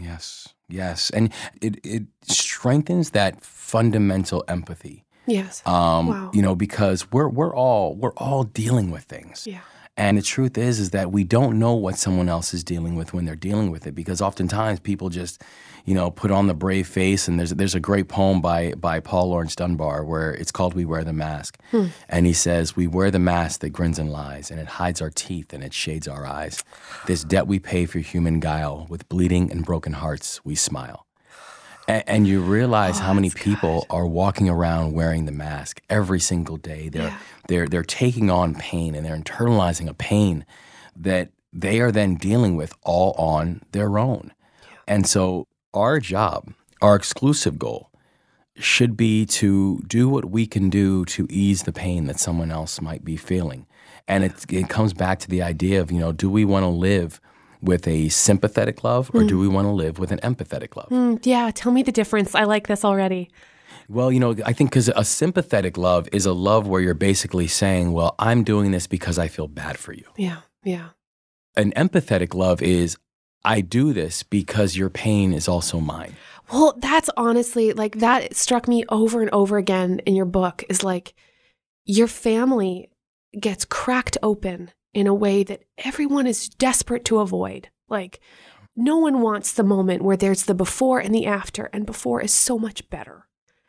Yes, 0.00 0.48
yes, 0.68 1.10
and 1.10 1.32
it 1.60 1.78
it 1.84 2.02
strengthens 2.22 3.10
that 3.10 3.42
fundamental 3.42 4.44
empathy. 4.48 5.04
Yes. 5.26 5.62
Um, 5.66 6.06
Wow. 6.08 6.30
You 6.34 6.42
know, 6.42 6.54
because 6.54 7.10
we're 7.12 7.28
we're 7.28 7.54
all 7.54 7.94
we're 7.94 8.12
all 8.16 8.44
dealing 8.44 8.90
with 8.90 9.04
things, 9.04 9.46
yeah. 9.46 9.60
And 9.96 10.18
the 10.18 10.22
truth 10.22 10.58
is 10.58 10.80
is 10.80 10.90
that 10.90 11.12
we 11.12 11.22
don't 11.22 11.58
know 11.58 11.74
what 11.74 11.96
someone 11.98 12.28
else 12.28 12.52
is 12.52 12.64
dealing 12.64 12.96
with 12.96 13.12
when 13.14 13.24
they're 13.24 13.36
dealing 13.36 13.70
with 13.70 13.86
it. 13.86 13.94
Because 13.94 14.20
oftentimes 14.20 14.80
people 14.80 15.08
just, 15.08 15.42
you 15.84 15.94
know, 15.94 16.10
put 16.10 16.32
on 16.32 16.48
the 16.48 16.54
brave 16.54 16.88
face. 16.88 17.28
And 17.28 17.38
there's 17.38 17.50
there's 17.50 17.76
a 17.76 17.80
great 17.80 18.08
poem 18.08 18.40
by 18.40 18.72
by 18.72 18.98
Paul 18.98 19.28
Laurence 19.28 19.54
Dunbar 19.54 20.04
where 20.04 20.32
it's 20.32 20.50
called 20.50 20.74
"We 20.74 20.84
Wear 20.84 21.04
the 21.04 21.12
Mask," 21.12 21.60
hmm. 21.70 21.86
and 22.08 22.26
he 22.26 22.32
says, 22.32 22.74
"We 22.74 22.88
wear 22.88 23.10
the 23.10 23.20
mask 23.20 23.60
that 23.60 23.70
grins 23.70 23.98
and 23.98 24.10
lies, 24.10 24.50
and 24.50 24.58
it 24.58 24.66
hides 24.66 25.00
our 25.00 25.10
teeth 25.10 25.52
and 25.52 25.62
it 25.62 25.72
shades 25.72 26.08
our 26.08 26.26
eyes. 26.26 26.64
This 27.06 27.22
debt 27.22 27.46
we 27.46 27.60
pay 27.60 27.86
for 27.86 28.00
human 28.00 28.40
guile, 28.40 28.86
with 28.88 29.08
bleeding 29.08 29.50
and 29.52 29.64
broken 29.64 29.92
hearts 29.92 30.44
we 30.44 30.56
smile." 30.56 31.03
And, 31.86 32.04
and 32.06 32.26
you 32.26 32.40
realize 32.40 32.98
how 32.98 33.12
many 33.12 33.28
oh, 33.30 33.34
people 33.34 33.86
are 33.90 34.06
walking 34.06 34.48
around 34.48 34.92
wearing 34.92 35.26
the 35.26 35.32
mask 35.32 35.82
every 35.90 36.20
single 36.20 36.56
day. 36.56 36.88
They're 36.88 37.08
Yeah. 37.08 37.18
they're 37.48 37.68
they're 37.68 37.82
taking 37.82 38.30
on 38.30 38.54
pain 38.54 38.94
and 38.94 39.04
they're 39.04 39.16
internalizing 39.16 39.88
a 39.88 39.94
pain 39.94 40.44
that 40.96 41.30
they 41.52 41.80
are 41.80 41.92
then 41.92 42.16
dealing 42.16 42.56
with 42.56 42.74
all 42.82 43.12
on 43.12 43.62
their 43.72 43.98
own. 43.98 44.32
And 44.86 45.06
so 45.06 45.46
our 45.72 46.00
job, 46.00 46.52
our 46.82 46.96
exclusive 46.96 47.58
goal 47.58 47.90
should 48.56 48.96
be 48.96 49.26
to 49.26 49.82
do 49.86 50.08
what 50.08 50.26
we 50.26 50.46
can 50.46 50.70
do 50.70 51.04
to 51.06 51.26
ease 51.28 51.62
the 51.64 51.72
pain 51.72 52.06
that 52.06 52.20
someone 52.20 52.50
else 52.50 52.80
might 52.80 53.04
be 53.04 53.16
feeling. 53.16 53.66
And 54.06 54.22
it, 54.24 54.44
it 54.52 54.68
comes 54.68 54.92
back 54.92 55.18
to 55.20 55.28
the 55.28 55.42
idea 55.42 55.80
of, 55.80 55.90
you 55.90 55.98
know, 55.98 56.12
do 56.12 56.30
we 56.30 56.44
want 56.44 56.62
to 56.62 56.68
live 56.68 57.20
with 57.64 57.88
a 57.88 58.08
sympathetic 58.10 58.84
love 58.84 59.10
or 59.14 59.24
do 59.24 59.38
we 59.38 59.48
want 59.48 59.66
to 59.66 59.72
live 59.72 59.98
with 59.98 60.12
an 60.12 60.18
empathetic 60.20 60.76
love? 60.76 60.88
Mm, 60.90 61.24
yeah, 61.24 61.50
tell 61.54 61.72
me 61.72 61.82
the 61.82 61.92
difference. 61.92 62.34
I 62.34 62.44
like 62.44 62.66
this 62.66 62.84
already. 62.84 63.30
Well, 63.88 64.10
you 64.12 64.20
know, 64.20 64.34
I 64.44 64.52
think 64.52 64.70
because 64.70 64.88
a 64.88 65.04
sympathetic 65.04 65.76
love 65.76 66.08
is 66.12 66.26
a 66.26 66.32
love 66.32 66.66
where 66.66 66.80
you're 66.80 66.94
basically 66.94 67.46
saying, 67.46 67.92
well, 67.92 68.14
I'm 68.18 68.44
doing 68.44 68.70
this 68.70 68.86
because 68.86 69.18
I 69.18 69.28
feel 69.28 69.48
bad 69.48 69.78
for 69.78 69.92
you. 69.92 70.04
Yeah. 70.16 70.38
Yeah. 70.62 70.90
An 71.56 71.72
empathetic 71.72 72.34
love 72.34 72.62
is, 72.62 72.96
I 73.44 73.60
do 73.60 73.92
this 73.92 74.22
because 74.22 74.76
your 74.76 74.88
pain 74.88 75.34
is 75.34 75.48
also 75.48 75.80
mine. 75.80 76.16
Well, 76.52 76.74
that's 76.78 77.10
honestly 77.16 77.72
like 77.72 77.98
that 77.98 78.34
struck 78.34 78.68
me 78.68 78.84
over 78.88 79.20
and 79.20 79.30
over 79.30 79.56
again 79.56 80.00
in 80.06 80.14
your 80.14 80.26
book 80.26 80.64
is 80.68 80.82
like 80.82 81.14
your 81.84 82.08
family 82.08 82.90
gets 83.38 83.64
cracked 83.64 84.16
open 84.22 84.70
in 84.94 85.06
a 85.06 85.14
way 85.14 85.42
that 85.42 85.64
everyone 85.78 86.26
is 86.26 86.48
desperate 86.48 87.04
to 87.06 87.18
avoid. 87.18 87.68
Like, 87.88 88.20
no 88.76 88.98
one 88.98 89.20
wants 89.20 89.52
the 89.52 89.62
moment 89.62 90.02
where 90.02 90.16
there's 90.16 90.44
the 90.44 90.54
before 90.54 91.00
and 91.00 91.14
the 91.14 91.26
after, 91.26 91.64
and 91.72 91.84
before 91.84 92.20
is 92.22 92.32
so 92.32 92.58
much 92.58 92.88
better. 92.90 93.28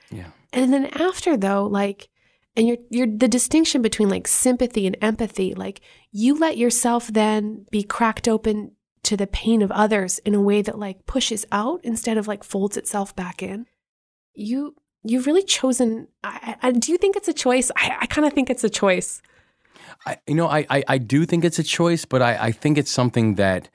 Yeah. 0.10 0.30
And 0.54 0.72
then 0.72 0.86
after, 0.86 1.36
though, 1.36 1.66
like, 1.66 2.10
and 2.56 2.68
you're, 2.68 2.78
you're 2.90 3.08
the 3.08 3.28
distinction 3.28 3.82
between 3.82 4.08
like 4.10 4.28
sympathy 4.28 4.88
and 4.88 4.96
empathy, 5.02 5.54
like, 5.54 5.82
you 6.12 6.38
let 6.38 6.58
yourself 6.58 7.08
then 7.08 7.66
be 7.70 7.84
cracked 7.84 8.28
open 8.28 8.72
to 9.04 9.18
the 9.18 9.28
pain 9.28 9.62
of 9.62 9.72
others 9.72 10.20
in 10.20 10.34
a 10.34 10.42
way 10.42 10.62
that 10.62 10.80
like 10.80 11.06
pushes 11.06 11.46
out 11.52 11.82
instead 11.84 12.18
of 12.18 12.28
like 12.28 12.44
folds 12.44 12.78
itself 12.78 13.16
back 13.16 13.44
in. 13.44 13.66
You, 14.34 14.76
you've 15.04 15.28
really 15.28 15.44
chosen. 15.44 16.08
I, 16.24 16.56
I, 16.62 16.72
do 16.72 16.92
you 16.92 16.98
think 16.98 17.16
it's 17.16 17.28
a 17.28 17.34
choice? 17.34 17.70
I, 17.76 17.98
I 18.02 18.06
kind 18.08 18.26
of 18.26 18.34
think 18.34 18.50
it's 18.50 18.64
a 18.64 18.70
choice. 18.70 19.22
I, 20.06 20.18
you 20.28 20.36
know, 20.36 20.48
I, 20.48 20.66
I, 20.70 20.84
I 20.88 20.98
do 20.98 21.26
think 21.26 21.44
it's 21.44 21.60
a 21.60 21.64
choice, 21.64 22.06
but 22.06 22.22
I, 22.22 22.38
I 22.48 22.52
think 22.52 22.78
it's 22.78 22.92
something 22.92 23.36
that, 23.36 23.70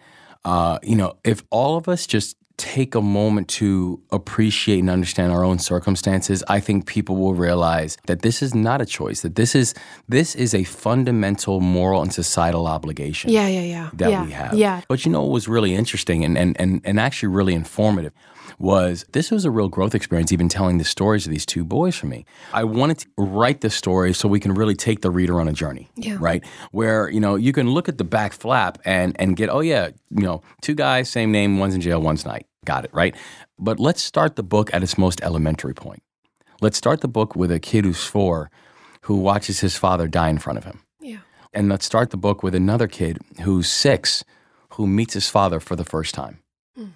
uh, 0.45 0.79
you 0.83 0.97
know, 0.97 1.17
if 1.25 1.43
all 1.51 1.77
of 1.77 1.89
us 1.89 2.07
just 2.07 2.37
take 2.61 2.95
a 2.95 3.01
moment 3.01 3.49
to 3.49 3.99
appreciate 4.11 4.81
and 4.81 4.91
understand 4.91 5.33
our 5.33 5.43
own 5.43 5.59
circumstances, 5.59 6.45
I 6.47 6.61
think 6.61 6.87
people 6.87 7.17
will 7.17 7.35
realize 7.35 7.97
that 8.07 8.21
this 8.21 8.43
is 8.43 8.55
not 8.55 8.83
a 8.83 8.87
choice. 8.87 9.23
That 9.23 9.35
this 9.35 9.55
is 9.55 9.75
this 10.09 10.35
is 10.35 10.55
a 10.55 10.65
fundamental 10.65 11.61
moral 11.61 12.03
and 12.03 12.13
societal 12.13 12.67
obligation. 12.67 13.31
Yeah, 13.31 13.49
yeah, 13.49 13.63
yeah. 13.63 13.91
That 13.95 14.11
yeah, 14.11 14.25
we 14.25 14.33
have. 14.33 14.55
Yeah. 14.55 14.83
But 14.89 15.07
you 15.07 15.11
know 15.11 15.23
what 15.23 15.31
was 15.31 15.49
really 15.49 15.75
interesting 15.75 16.23
and, 16.23 16.37
and, 16.37 16.61
and, 16.61 16.83
and 16.85 17.01
actually 17.01 17.31
really 17.31 17.55
informative 17.55 18.13
was 18.61 19.07
this 19.13 19.31
was 19.31 19.45
a 19.45 19.51
real 19.51 19.69
growth 19.69 19.95
experience, 19.95 20.31
even 20.33 20.49
telling 20.49 20.79
the 20.79 20.85
stories 20.85 21.27
of 21.27 21.33
these 21.33 21.47
two 21.47 21.65
boys 21.65 21.97
for 21.97 22.07
me. 22.07 22.25
I 22.53 22.63
wanted 22.65 22.99
to 22.99 23.09
write 23.17 23.63
the 23.63 23.71
story 23.71 24.13
so 24.13 24.29
we 24.29 24.39
can 24.39 24.53
really 24.55 24.75
take 24.75 25.01
the 25.01 25.11
reader 25.11 25.41
on 25.41 25.49
a 25.49 25.53
journey, 25.53 25.89
Yeah. 25.97 26.19
right? 26.21 26.45
Where, 26.71 27.09
you 27.09 27.21
know, 27.21 27.35
you 27.37 27.53
can 27.53 27.71
look 27.71 27.89
at 27.89 27.97
the 27.99 28.05
back 28.05 28.33
flap 28.35 28.79
and, 28.85 29.17
and 29.19 29.35
get, 29.35 29.49
oh, 29.49 29.61
yeah, 29.61 29.89
you 30.11 30.23
know, 30.23 30.43
two 30.61 30.75
guys, 30.75 31.09
same 31.09 31.33
name, 31.33 31.59
one's 31.59 31.75
in 31.75 31.81
jail, 31.81 32.01
one's 32.01 32.25
not. 32.25 32.43
Got 32.67 32.85
it, 32.85 32.91
right? 32.93 33.17
But 33.59 33.81
let's 33.81 34.03
start 34.03 34.37
the 34.37 34.43
book 34.43 34.73
at 34.75 34.83
its 34.83 34.99
most 34.99 35.23
elementary 35.23 35.73
point. 35.75 36.03
Let's 36.61 36.77
start 36.77 37.01
the 37.01 37.09
book 37.09 37.35
with 37.35 37.51
a 37.51 37.59
kid 37.59 37.87
who's 37.87 38.05
four 38.05 38.51
who 39.05 39.17
watches 39.17 39.61
his 39.61 39.77
father 39.79 40.07
die 40.07 40.29
in 40.29 40.39
front 40.39 40.59
of 40.59 40.65
him. 40.65 40.83
Yeah. 41.01 41.19
And 41.55 41.71
let's 41.71 41.87
start 41.87 42.11
the 42.11 42.19
book 42.19 42.43
with 42.43 42.55
another 42.55 42.87
kid 42.87 43.19
who's 43.43 43.67
six 43.71 44.23
who 44.75 44.87
meets 44.87 45.15
his 45.15 45.31
father 45.31 45.59
for 45.59 45.75
the 45.75 45.85
first 45.85 46.15
time. 46.15 46.41
Hmm. 46.77 46.89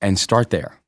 And 0.00 0.18
start 0.18 0.50
there. 0.50 0.80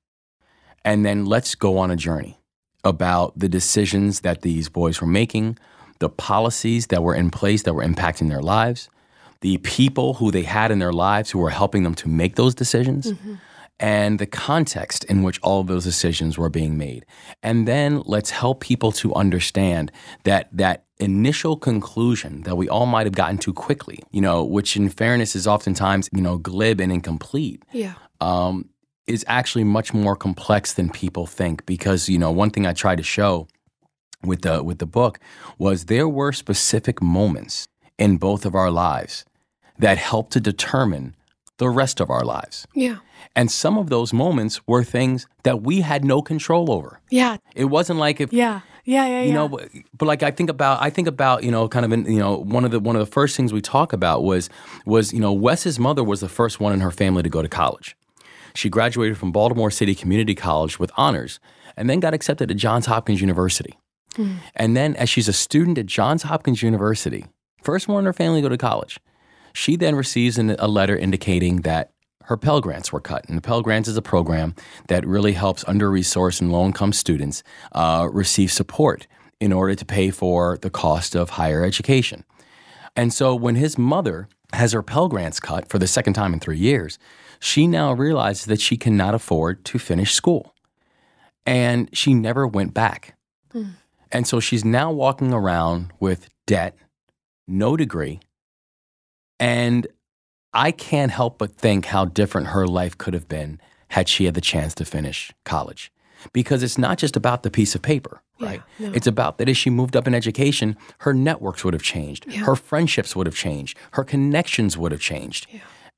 And 0.89 1.05
then 1.07 1.19
let's 1.35 1.55
go 1.55 1.77
on 1.83 1.91
a 1.91 1.97
journey 1.97 2.39
about 2.83 3.39
the 3.39 3.49
decisions 3.49 4.21
that 4.21 4.41
these 4.43 4.67
boys 4.81 5.01
were 5.03 5.07
making, 5.23 5.47
the 5.99 6.09
policies 6.09 6.87
that 6.87 7.03
were 7.03 7.15
in 7.23 7.29
place 7.31 7.63
that 7.65 7.75
were 7.75 7.85
impacting 7.85 8.29
their 8.31 8.41
lives, 8.57 8.89
the 9.41 9.59
people 9.59 10.15
who 10.15 10.31
they 10.31 10.43
had 10.59 10.71
in 10.71 10.79
their 10.79 10.93
lives 11.09 11.31
who 11.31 11.41
were 11.45 11.51
helping 11.63 11.83
them 11.83 11.95
to 12.03 12.09
make 12.09 12.37
those 12.37 12.55
decisions. 12.55 13.13
And 13.81 14.19
the 14.19 14.27
context 14.27 15.05
in 15.05 15.23
which 15.23 15.39
all 15.43 15.61
of 15.61 15.67
those 15.69 15.85
decisions 15.85 16.37
were 16.39 16.49
being 16.49 16.77
made. 16.79 17.03
And 17.43 17.69
then 17.69 18.03
let's 18.07 18.31
help 18.31 18.57
people 18.61 18.91
to 19.03 19.15
understand 19.15 19.93
that 20.25 20.49
that 20.53 20.85
initial 20.99 21.55
conclusion 21.57 22.43
that 22.43 22.57
we 22.57 22.69
all 22.69 22.87
might 22.87 23.07
have 23.07 23.15
gotten 23.15 23.39
to 23.39 23.53
quickly, 23.53 23.99
you 24.11 24.21
know, 24.21 24.43
which 24.43 24.77
in 24.77 24.89
fairness 24.89 25.37
is 25.37 25.47
oftentimes, 25.47 26.09
you 26.13 26.23
know, 26.23 26.39
glib 26.39 26.81
and 26.81 26.91
incomplete 26.91 27.63
Yeah. 27.73 27.95
um, 28.21 28.55
is 29.09 29.25
actually 29.29 29.65
much 29.65 29.93
more 29.93 30.17
complex 30.17 30.75
than 30.75 30.91
people 30.91 31.27
think. 31.27 31.67
Because 31.67 32.09
you 32.09 32.19
know, 32.19 32.31
one 32.31 32.51
thing 32.51 32.67
I 32.67 32.73
tried 32.73 32.97
to 32.97 33.03
show 33.03 33.49
with 34.25 34.43
the 34.43 34.63
with 34.63 34.79
the 34.79 34.87
book 34.87 35.19
was 35.59 35.87
there 35.87 36.09
were 36.09 36.33
specific 36.33 37.03
moments 37.03 37.69
in 37.99 38.17
both 38.17 38.45
of 38.47 38.55
our 38.55 38.71
lives 38.71 39.25
that 39.79 39.99
helped 39.99 40.33
to 40.33 40.41
determine 40.41 41.15
the 41.59 41.69
rest 41.69 42.01
of 42.01 42.09
our 42.11 42.25
lives. 42.25 42.67
Yeah. 42.75 42.99
And 43.35 43.51
some 43.51 43.77
of 43.77 43.91
those 43.91 44.13
moments 44.13 44.67
were 44.67 44.85
things 44.85 45.27
that 45.43 45.63
we 45.63 45.81
had 45.81 46.05
no 46.05 46.23
control 46.23 46.73
over. 46.73 47.01
Yeah. 47.11 47.37
It 47.55 47.67
wasn't 47.67 47.99
like 47.99 48.21
if 48.21 48.33
Yeah. 48.33 48.61
Yeah. 48.85 49.07
Yeah. 49.07 49.21
you 49.21 49.29
yeah. 49.29 49.35
know 49.35 49.49
but, 49.49 49.69
but 49.99 50.07
like 50.07 50.23
i 50.23 50.31
think 50.31 50.49
about 50.49 50.81
i 50.81 50.89
think 50.89 51.09
about 51.09 51.45
you 51.45 51.51
know 51.51 51.69
kind 51.69 51.85
of 51.85 51.93
in, 51.93 52.07
you 52.07 52.19
know 52.19 52.39
one 52.39 52.65
of 52.65 52.71
the 52.71 52.81
one 52.81 52.97
of 52.97 53.01
the 53.01 53.13
first 53.13 53.37
things 53.37 53.53
we 53.53 53.61
talk 53.61 53.93
about 53.93 54.23
was 54.23 54.49
was 54.87 55.13
you 55.13 55.21
know 55.21 55.31
wes's 55.31 55.79
mother 55.79 56.03
was 56.03 56.21
the 56.21 56.29
first 56.29 56.59
one 56.59 56.73
in 56.73 56.81
her 56.81 56.91
family 56.91 57.23
to 57.23 57.29
go 57.29 57.43
to 57.43 57.51
college 57.51 57.98
she 58.55 58.69
graduated 58.69 59.17
from 59.17 59.33
baltimore 59.33 59.71
city 59.71 59.95
community 59.95 60.35
college 60.35 60.79
with 60.79 60.91
honors 60.97 61.41
and 61.77 61.89
then 61.89 62.01
got 62.01 62.15
accepted 62.15 62.51
at 62.51 62.57
johns 62.57 62.87
hopkins 62.87 63.21
university 63.21 63.79
and 64.57 64.77
then 64.77 64.95
as 64.97 65.09
she's 65.09 65.29
a 65.29 65.33
student 65.33 65.79
at 65.79 65.87
johns 65.87 66.23
hopkins 66.25 66.63
university 66.63 67.27
first 67.63 67.89
one 67.89 68.01
in 68.01 68.07
her 68.07 68.13
family 68.13 68.41
to 68.41 68.47
go 68.47 68.49
to 68.49 68.59
college 68.59 68.99
she 69.53 69.77
then 69.77 69.95
receives 69.95 70.39
an, 70.39 70.55
a 70.59 70.69
letter 70.69 70.97
indicating 70.97 71.63
that 71.63 71.93
her 72.29 72.37
Pell 72.37 72.61
Grants 72.61 72.93
were 72.93 73.01
cut. 73.01 73.27
And 73.27 73.39
the 73.39 73.43
Pell 73.43 73.63
Grants 73.63 73.89
is 73.89 73.97
a 73.97 74.03
program 74.03 74.55
that 74.89 75.07
really 75.07 75.33
helps 75.33 75.65
under 75.67 75.91
resourced 75.91 76.43
and 76.43 76.53
low 76.53 76.67
income 76.67 76.93
students 76.93 77.43
uh, 77.73 78.07
receive 78.13 78.53
support 78.53 79.07
in 79.41 79.51
order 79.51 79.75
to 79.75 79.85
pay 79.85 80.11
for 80.11 80.59
the 80.59 80.69
cost 80.69 81.15
of 81.15 81.31
higher 81.31 81.65
education. 81.65 82.25
And 82.95 83.15
so 83.15 83.35
when 83.35 83.55
his 83.55 83.79
mother 83.79 84.29
has 84.53 84.73
her 84.73 84.83
Pell 84.83 85.09
Grants 85.09 85.41
cut 85.41 85.69
for 85.71 85.79
the 85.79 85.87
second 85.87 86.13
time 86.13 86.35
in 86.35 86.41
three 86.41 86.59
years, 86.59 86.99
she 87.41 87.67
now 87.67 87.93
realizes 87.93 88.47
that 88.47 88.61
she 88.61 88.77
cannot 88.77 89.15
afford 89.15 89.65
to 89.67 89.79
finish 89.79 90.15
school. 90.15 90.55
And 91.47 91.89
she 91.93 92.15
never 92.15 92.47
went 92.47 92.75
back. 92.75 93.17
Hmm. 93.53 93.71
And 94.11 94.27
so 94.27 94.41
she's 94.41 94.65
now 94.65 94.91
walking 94.91 95.33
around 95.33 95.93
with 96.01 96.29
debt, 96.47 96.77
no 97.47 97.77
degree, 97.77 98.21
and 99.39 99.87
I 100.53 100.73
can't 100.73 101.13
help 101.13 101.39
but 101.39 101.55
think 101.55 101.87
how 101.87 102.07
different 102.07 102.49
her 102.49 102.67
life 102.67 102.97
could 102.97 103.15
have 103.15 103.29
been 103.29 103.61
had 103.89 104.09
she 104.09 104.25
had 104.25 104.35
the 104.35 104.41
chance 104.41 104.75
to 104.77 104.85
finish 104.85 105.31
college. 105.45 105.93
Because 106.33 106.65
it's 106.65 106.79
not 106.79 106.99
just 106.99 107.17
about 107.17 107.45
the 107.45 107.51
piece 107.51 107.77
of 107.77 107.83
paper, 107.83 108.23
right? 108.41 108.61
no. 108.81 108.91
It's 108.93 109.07
about 109.07 109.39
that 109.39 109.49
as 109.49 109.57
she 109.57 109.71
moved 109.71 109.95
up 109.95 110.07
in 110.07 110.15
education, 110.15 110.77
her 110.99 111.15
networks 111.15 111.65
would 111.65 111.75
have 111.75 111.83
changed, 111.83 112.33
her 112.33 112.57
friendships 112.57 113.15
would 113.15 113.27
have 113.27 113.37
changed, 113.37 113.79
her 113.93 114.03
connections 114.03 114.77
would 114.77 114.91
have 114.91 115.01
changed. 115.01 115.47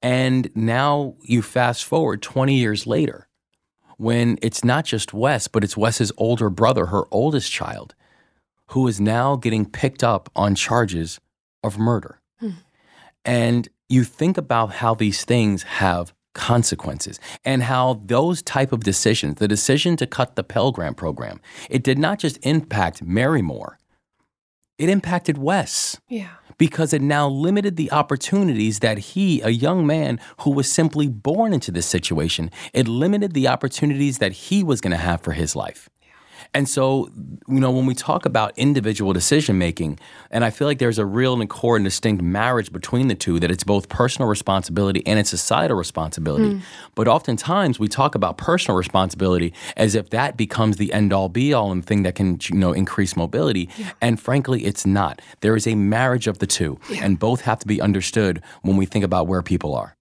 And 0.03 0.51
now 0.55 1.15
you 1.23 1.43
fast 1.43 1.85
forward 1.85 2.23
20 2.23 2.55
years 2.55 2.87
later, 2.87 3.29
when 3.97 4.39
it's 4.41 4.65
not 4.65 4.87
just 4.87 5.13
Wes, 5.13 5.47
but 5.47 5.63
it's 5.63 5.77
Wes's 5.77 6.11
older 6.17 6.49
brother, 6.49 6.87
her 6.87 7.05
oldest 7.11 7.53
child, 7.53 7.95
who 8.69 8.89
is 8.89 9.01
now 9.01 9.37
getting 9.37 9.67
picked 9.67 10.03
up 10.03 10.31
on 10.35 10.55
charges 10.55 11.21
of 11.63 11.79
murder. 11.79 12.21
Hmm. 12.39 12.51
And 13.25 13.69
you 13.91 14.05
think 14.05 14.39
about 14.39 14.75
how 14.75 14.95
these 14.95 15.25
things 15.25 15.65
have 15.65 16.15
consequences 16.33 17.19
and 17.45 17.65
how 17.65 18.01
those 18.07 18.41
type 18.41 18.73
of 18.73 18.85
decisions, 18.85 19.35
the 19.35 19.49
decision 19.49 19.97
to 19.97 20.07
cut 20.07 20.37
the 20.37 20.45
Pell 20.45 20.73
Grant 20.73 20.97
program, 20.97 21.41
it 21.69 21.83
did 21.83 21.99
not 21.99 22.19
just 22.19 22.39
impact 22.43 23.03
Mary 23.03 23.43
Moore, 23.43 23.79
it 24.79 24.89
impacted 24.89 25.37
Wes 25.37 26.01
Yeah. 26.09 26.31
Because 26.61 26.93
it 26.93 27.01
now 27.01 27.27
limited 27.27 27.77
the 27.77 27.91
opportunities 27.91 28.81
that 28.81 28.99
he, 28.99 29.41
a 29.41 29.49
young 29.49 29.87
man 29.87 30.21
who 30.41 30.51
was 30.51 30.71
simply 30.71 31.09
born 31.09 31.55
into 31.55 31.71
this 31.71 31.87
situation, 31.87 32.51
it 32.75 32.87
limited 32.87 33.33
the 33.33 33.49
opportunities 33.49 34.19
that 34.19 34.33
he 34.33 34.63
was 34.63 34.83
going 34.83 34.91
to 34.91 34.99
have 34.99 35.23
for 35.23 35.33
his 35.33 35.57
life. 35.57 35.89
And 36.53 36.69
so, 36.69 37.09
you 37.49 37.61
know, 37.61 37.71
when 37.71 37.87
we 37.87 37.95
talk 37.95 38.27
about 38.27 38.53
individual 38.57 39.13
decision 39.13 39.57
making, 39.57 40.01
and 40.33 40.45
I 40.45 40.51
feel 40.51 40.67
like 40.67 40.79
there's 40.79 40.99
a 40.99 41.07
real 41.07 41.41
and 41.41 41.49
core 41.49 41.77
and 41.77 41.85
distinct 41.85 42.23
marriage 42.23 42.73
between 42.73 43.07
the 43.07 43.15
two, 43.15 43.39
that 43.39 43.51
it's 43.53 43.63
both 43.63 43.89
personal 43.89 44.29
responsibility 44.29 45.07
and 45.07 45.19
it's 45.19 45.31
societal 45.31 45.77
responsibility. 45.77 46.55
Hmm. 46.55 46.61
But 46.97 47.07
oftentimes 47.07 47.79
we 47.79 47.87
talk 47.87 48.17
about 48.17 48.37
personal 48.37 48.77
responsibility 48.77 49.55
as 49.77 49.95
if 49.95 50.11
that 50.11 50.37
becomes 50.37 50.77
the 50.77 50.93
end 50.93 51.13
all 51.13 51.29
be 51.29 51.53
all 51.53 51.71
and 51.71 51.87
thing 51.87 52.03
that 52.03 52.17
can, 52.17 52.39
you 52.49 52.57
know, 52.57 52.73
increase 52.73 53.17
mobility. 53.17 53.69
And 54.01 54.19
frankly, 54.21 54.65
it's 54.65 54.85
not. 54.85 55.23
There 55.43 55.55
is 55.55 55.67
a 55.69 55.77
marriage 55.77 56.27
of 56.27 56.39
the 56.39 56.47
two, 56.49 56.81
and 57.01 57.19
both 57.19 57.43
have 57.43 57.61
to 57.61 57.67
be 57.67 57.81
understood 57.81 58.43
when 58.63 58.77
we 58.77 58.87
think 58.87 59.05
about 59.05 59.29
where 59.29 59.43
people 59.43 59.75
are. 59.75 59.97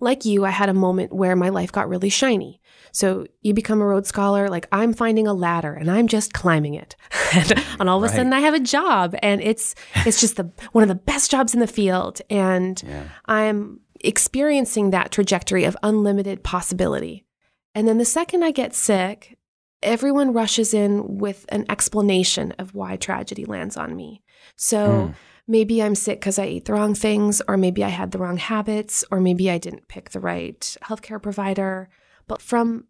like 0.00 0.24
you, 0.24 0.44
I 0.44 0.50
had 0.50 0.68
a 0.68 0.74
moment 0.74 1.12
where 1.12 1.36
my 1.36 1.48
life 1.48 1.72
got 1.72 1.88
really 1.88 2.10
shiny. 2.10 2.60
So 2.94 3.26
you 3.42 3.54
become 3.54 3.82
a 3.82 3.86
Rhodes 3.86 4.08
Scholar, 4.08 4.48
like 4.48 4.68
I'm 4.70 4.92
finding 4.94 5.26
a 5.26 5.34
ladder 5.34 5.74
and 5.74 5.90
I'm 5.90 6.06
just 6.06 6.32
climbing 6.32 6.74
it. 6.74 6.94
and, 7.34 7.64
and 7.80 7.90
all 7.90 7.98
of 7.98 8.04
a 8.04 8.06
Right. 8.06 8.16
sudden 8.16 8.32
I 8.32 8.38
have 8.40 8.54
a 8.54 8.60
job 8.60 9.16
and 9.20 9.40
it's 9.42 9.74
it's 10.06 10.20
just 10.20 10.36
the 10.36 10.50
one 10.72 10.82
of 10.82 10.88
the 10.88 10.94
best 10.94 11.30
jobs 11.30 11.54
in 11.54 11.60
the 11.60 11.66
field. 11.66 12.22
And 12.30 12.82
I'm 13.26 13.80
experiencing 14.00 14.90
that 14.90 15.10
trajectory 15.10 15.64
of 15.64 15.76
unlimited 15.82 16.44
possibility. 16.44 17.26
And 17.74 17.88
then 17.88 17.98
the 17.98 18.04
second 18.04 18.44
I 18.44 18.52
get 18.52 18.74
sick, 18.74 19.36
everyone 19.82 20.32
rushes 20.32 20.72
in 20.72 21.18
with 21.18 21.46
an 21.48 21.64
explanation 21.68 22.52
of 22.60 22.74
why 22.74 22.96
tragedy 22.96 23.44
lands 23.44 23.76
on 23.76 23.96
me. 23.96 24.22
So 24.54 25.06
hmm. 25.06 25.12
maybe 25.48 25.82
I'm 25.82 25.96
sick 25.96 26.20
because 26.20 26.38
I 26.38 26.44
ate 26.44 26.66
the 26.66 26.74
wrong 26.74 26.94
things, 26.94 27.42
or 27.48 27.56
maybe 27.56 27.82
I 27.82 27.88
had 27.88 28.12
the 28.12 28.18
wrong 28.18 28.36
habits, 28.36 29.04
or 29.10 29.20
maybe 29.20 29.50
I 29.50 29.58
didn't 29.58 29.88
pick 29.88 30.10
the 30.10 30.20
right 30.20 30.60
healthcare 30.84 31.20
provider. 31.20 31.88
But 32.26 32.42
from 32.42 32.86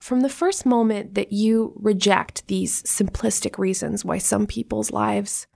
from 0.00 0.20
the 0.20 0.28
first 0.28 0.66
moment 0.66 1.14
that 1.14 1.32
you 1.32 1.74
reject 1.76 2.48
these 2.48 2.82
simplistic 2.82 3.56
reasons 3.56 4.04
why 4.04 4.18
some 4.18 4.48
people's 4.48 4.90
lives 4.90 5.46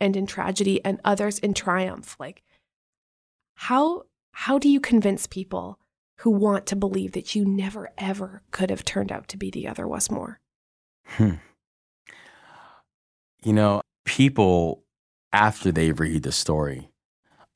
end 0.00 0.16
in 0.16 0.26
tragedy 0.26 0.84
and 0.84 1.00
others 1.04 1.40
in 1.40 1.54
triumph, 1.54 2.16
like 2.20 2.42
how 3.54 4.04
how 4.32 4.58
do 4.58 4.68
you 4.68 4.80
convince 4.80 5.26
people 5.26 5.78
who 6.18 6.30
want 6.30 6.66
to 6.66 6.76
believe 6.76 7.12
that 7.12 7.34
you 7.34 7.44
never 7.44 7.90
ever 7.98 8.42
could 8.50 8.70
have 8.70 8.84
turned 8.84 9.10
out 9.10 9.28
to 9.28 9.36
be 9.36 9.50
the 9.50 9.66
other 9.66 9.88
Wes 9.88 10.10
Moore? 10.10 10.40
Hmm. 11.04 11.34
You 13.42 13.52
know, 13.52 13.80
people 14.04 14.84
after 15.32 15.70
they 15.70 15.92
read 15.92 16.22
the 16.22 16.32
story 16.32 16.90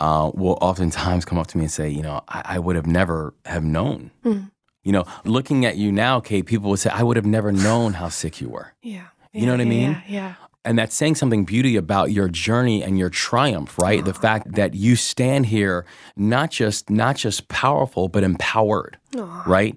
uh, 0.01 0.31
will 0.35 0.59
oftentimes 0.61 1.25
come 1.25 1.39
up 1.39 1.47
to 1.49 1.59
me 1.59 1.65
and 1.65 1.73
say, 1.73 1.89
you 1.89 2.03
know, 2.03 2.23
I, 2.29 2.43
I 2.45 2.59
would 2.59 2.77
have 2.77 2.87
never 2.87 3.35
have 3.45 3.65
known. 3.65 4.11
Mm. 4.25 4.51
You 4.83 4.93
know, 4.93 5.05
looking 5.25 5.65
at 5.67 5.77
you 5.77 5.93
now, 5.93 6.21
Kate, 6.21 6.47
people 6.47 6.71
would 6.71 6.79
say, 6.79 6.91
I 6.91 7.03
would 7.03 7.17
have 7.17 7.27
never 7.27 7.53
known 7.53 7.95
how 7.95 8.09
sick 8.09 8.41
you 8.41 8.49
were. 8.49 8.73
Yeah. 8.83 9.09
You 9.33 9.47
know 9.47 9.53
what 9.53 9.61
I 9.61 9.67
mean? 9.67 9.91
Yeah. 9.91 10.03
yeah. 10.09 10.35
And 10.65 10.79
that's 10.79 10.95
saying 10.95 11.15
something 11.15 11.45
beauty 11.45 11.77
about 11.77 12.13
your 12.13 12.29
journey 12.29 12.83
and 12.83 12.99
your 12.99 13.09
triumph, 13.09 13.79
right? 13.79 14.05
The 14.05 14.11
uh-huh. 14.11 14.21
fact 14.21 14.53
that 14.55 14.75
you 14.75 14.97
stand 14.97 15.47
here 15.47 15.87
not 16.17 16.51
just 16.51 16.91
not 16.91 17.17
just 17.17 17.49
powerful, 17.49 18.09
but 18.09 18.25
empowered, 18.25 18.99
right? 19.47 19.77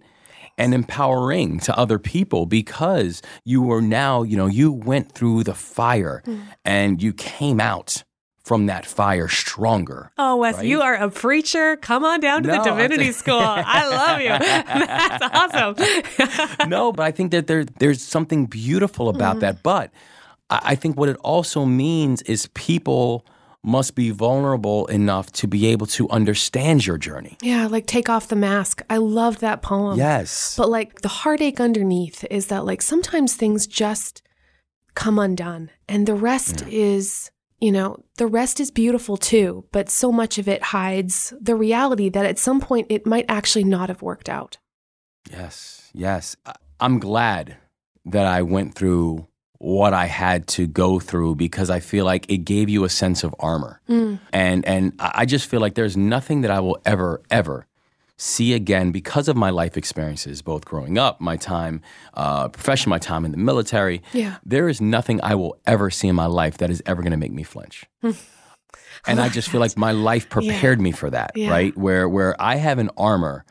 And 0.58 0.74
empowering 0.74 1.60
to 1.62 1.78
other 1.78 2.00
people 2.00 2.46
because 2.46 3.22
you 3.46 3.62
were 3.62 3.82
now, 3.82 4.24
you 4.24 4.36
know, 4.36 4.48
you 4.48 4.72
went 4.72 5.14
through 5.14 5.44
the 5.44 5.54
fire 5.54 6.22
mm. 6.26 6.42
and 6.66 7.02
you 7.02 7.14
came 7.14 7.60
out 7.62 8.04
from 8.44 8.66
that 8.66 8.86
fire 8.86 9.28
stronger. 9.30 10.12
Oh, 10.18 10.36
Wes, 10.38 10.58
Right? 10.58 10.66
you 10.66 10.82
are 10.82 10.96
a 10.96 11.10
preacher. 11.10 11.78
Come 11.78 12.04
on 12.04 12.20
down 12.20 12.44
to 12.44 12.50
No, 12.50 12.58
the 12.58 12.70
divinity 12.72 13.12
school. 13.22 13.40
I 13.40 13.88
love 13.88 14.20
you. 14.20 14.30
That's 15.80 16.26
awesome. 16.60 16.70
no, 16.70 16.92
but 16.92 17.04
I 17.04 17.12
think 17.12 17.32
that 17.32 17.48
there 17.48 17.64
there's 17.64 18.02
something 18.02 18.46
beautiful 18.46 19.10
about 19.10 19.38
mm-hmm. 19.38 19.40
that. 19.42 19.64
But 19.64 19.92
I, 20.50 20.60
I 20.64 20.76
think 20.76 20.98
what 20.98 21.10
it 21.10 21.18
also 21.18 21.66
means 21.66 22.22
is 22.24 22.48
people 22.54 23.26
must 23.66 23.96
be 23.96 24.10
vulnerable 24.10 24.86
enough 24.88 25.32
to 25.32 25.48
be 25.48 25.68
able 25.68 25.86
to 25.88 26.10
understand 26.10 26.86
your 26.86 26.98
journey. 26.98 27.38
Yeah, 27.42 27.68
like 27.68 27.86
take 27.86 28.10
off 28.10 28.28
the 28.28 28.36
mask. 28.36 28.82
I 28.90 28.98
love 28.98 29.40
that 29.40 29.62
poem. 29.62 29.98
Yes. 29.98 30.56
But 30.58 30.70
like 30.70 31.02
the 31.02 31.08
heartache 31.08 31.62
underneath 31.62 32.26
is 32.30 32.48
that 32.48 32.66
like 32.66 32.82
sometimes 32.82 33.36
things 33.36 33.66
just 33.66 34.22
come 34.96 35.18
undone 35.18 35.72
and 35.88 36.06
the 36.06 36.14
rest 36.14 36.62
is, 36.68 37.32
you 37.64 37.72
know, 37.72 38.04
the 38.18 38.28
rest 38.28 38.60
is 38.60 38.72
beautiful 38.72 39.16
too, 39.16 39.64
but 39.72 39.90
so 39.90 40.12
much 40.12 40.38
of 40.38 40.50
it 40.50 40.62
hides 40.62 41.34
the 41.40 41.56
reality 41.56 42.10
that 42.10 42.26
at 42.26 42.38
some 42.38 42.60
point 42.60 42.88
it 42.90 43.06
might 43.06 43.26
actually 43.30 43.64
not 43.64 43.88
have 43.88 44.02
worked 44.02 44.28
out. 44.28 44.58
Yes. 45.32 45.90
Yes. 45.94 46.36
I'm 46.82 47.00
glad 47.00 47.56
that 48.04 48.26
I 48.26 48.42
went 48.42 48.76
through 48.76 49.30
what 49.60 49.94
I 49.94 50.08
had 50.08 50.46
to 50.48 50.68
go 50.68 51.00
through 51.00 51.36
because 51.36 51.70
I 51.70 51.80
feel 51.80 52.04
like 52.04 52.30
it 52.30 52.40
gave 52.40 52.68
you 52.68 52.84
a 52.84 52.90
sense 52.90 53.24
of 53.24 53.34
armor. 53.40 53.80
Mm. 53.88 54.20
And 54.34 54.66
and 54.66 54.94
I 55.00 55.26
just 55.26 55.50
feel 55.50 55.62
like 55.62 55.76
there's 55.76 55.96
nothing 55.96 56.42
that 56.42 56.52
I 56.52 56.60
will 56.60 56.82
ever 56.84 57.22
ever 57.32 57.66
see 58.18 58.54
again 58.54 58.92
because 58.92 59.28
of 59.28 59.36
my 59.36 59.50
life 59.50 59.76
experiences, 59.78 60.42
both 60.42 60.66
growing 60.66 60.98
up, 60.98 61.20
my 61.20 61.36
time, 61.36 61.82
uh, 62.14 62.48
profession, 62.50 62.90
my 62.90 63.00
time 63.00 63.26
in 63.26 63.32
the 63.32 63.38
military. 63.38 64.02
Yeah. 64.14 64.38
There 64.46 64.70
is 64.70 64.80
nothing 64.80 65.20
I 65.24 65.36
will 65.36 65.58
ever 65.66 65.90
see 65.90 66.08
in 66.08 66.16
my 66.16 66.28
life 66.28 66.58
that 66.60 66.70
is 66.70 66.82
ever 66.86 67.02
going 67.02 67.12
to 67.12 67.18
make 67.18 67.34
me 67.34 67.44
flinch. 67.44 67.86
and 69.06 69.20
I 69.20 69.30
just 69.30 69.50
feel 69.50 69.60
like 69.60 69.76
my 69.78 69.92
life 69.92 70.30
prepared 70.30 70.80
me 70.80 70.92
for 70.92 71.10
that, 71.10 71.32
Yeah. 71.36 71.50
right? 71.50 71.76
Where 71.78 72.08
where 72.08 72.40
I 72.42 72.56
have 72.56 72.80
an 72.80 72.90
armor 72.98 73.46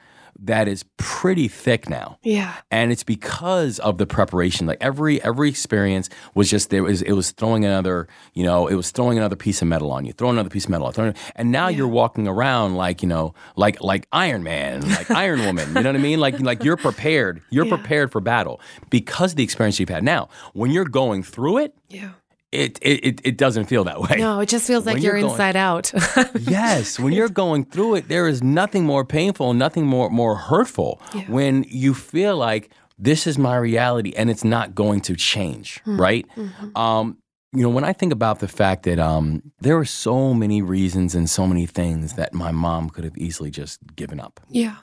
that 0.45 0.67
is 0.69 0.85
pretty 0.97 1.47
thick 1.49 1.89
now 1.89 2.19
Yeah. 2.23 2.55
and 2.71 2.91
it's 2.91 3.05
because 3.05 3.79
of 3.79 3.99
the 3.99 4.07
preparation 4.07 4.67
like 4.67 4.79
every 4.81 5.23
every 5.23 5.49
experience 5.49 6.09
was 6.35 6.51
just 6.51 6.71
there 6.71 6.83
was 6.83 7.01
it 7.03 7.13
was 7.13 7.31
throwing 7.31 7.65
another 7.65 8.09
you 8.35 8.43
know 8.43 8.67
it 8.67 8.75
was 8.75 8.91
throwing 8.91 9.17
another 9.19 9.37
piece 9.37 9.63
of 9.63 9.69
metal 9.69 9.93
on 9.93 10.05
you 10.05 10.13
throwing 10.13 10.35
another 10.37 10.51
piece 10.51 10.65
of 10.65 10.71
metal 10.71 10.93
on 10.99 11.15
and 11.37 11.53
now 11.53 11.69
you're 11.69 11.87
walking 11.89 12.27
around 12.27 12.75
like 12.77 13.03
you 13.03 13.09
know 13.09 13.35
like 13.57 13.81
like 13.83 14.07
iron 14.13 14.43
man 14.43 14.81
like 14.91 15.11
iron 15.25 15.41
woman 15.45 15.67
you 15.69 15.75
know 15.83 15.89
what 15.91 15.97
i 15.97 15.99
mean 16.03 16.19
like 16.19 16.39
like 16.41 16.65
you're 16.65 16.77
prepared 16.77 17.41
you're 17.51 17.65
Yeah. 17.67 17.77
prepared 17.77 18.11
for 18.11 18.21
battle 18.21 18.61
because 18.91 19.33
of 19.33 19.37
the 19.37 19.45
experience 19.45 19.79
you've 19.79 19.89
had 19.89 20.03
now 20.05 20.29
when 20.55 20.71
you're 20.73 20.85
going 20.85 21.23
through 21.23 21.59
it 21.59 21.75
Yeah. 21.89 22.11
It 22.53 22.79
it, 22.83 23.21
it, 23.25 23.37
doesn't 23.39 23.65
feel 23.65 23.85
that 23.85 24.01
way 24.01 24.17
No, 24.19 24.41
it 24.41 24.49
just 24.49 24.67
feels 24.67 24.85
like 24.87 24.97
you're, 25.03 25.17
you're 25.17 25.23
going- 25.23 25.33
inside 25.33 25.57
out. 25.57 25.93
yes, 26.41 26.99
when 27.01 27.13
you're 27.13 27.29
going 27.29 27.65
through 27.65 27.95
it, 27.97 28.09
there 28.09 28.29
is 28.29 28.43
nothing 28.43 28.85
more 28.85 29.05
painful, 29.05 29.55
nothing 29.55 29.87
more 29.87 30.11
more 30.11 30.37
hurtful 30.37 31.01
Yeah. 31.15 31.23
when 31.29 31.65
you 31.69 31.95
feel 31.95 32.37
like 32.37 32.71
this 32.99 33.27
is 33.27 33.39
my 33.39 33.57
reality 33.57 34.13
and 34.17 34.31
it's 34.31 34.45
not 34.45 34.75
going 34.75 35.01
to 35.03 35.17
change, 35.17 35.81
Hmm. 35.85 36.01
right? 36.01 36.27
Mm-hmm. 36.37 36.77
Um, 36.77 37.19
you 37.55 37.63
know, 37.63 37.69
when 37.71 37.85
I 37.85 37.93
think 37.93 38.13
about 38.13 38.39
the 38.41 38.49
fact 38.49 38.85
that 38.85 38.99
um, 38.99 39.43
there 39.61 39.77
were 39.77 39.85
so 39.85 40.33
many 40.33 40.63
reasons 40.63 41.15
and 41.15 41.29
so 41.29 41.47
many 41.47 41.67
things 41.67 42.15
that 42.15 42.33
my 42.33 42.51
mom 42.51 42.89
could 42.91 43.05
have 43.05 43.17
easily 43.19 43.51
just 43.51 43.79
given 43.97 44.19
up, 44.21 44.41
yeah. 44.49 44.77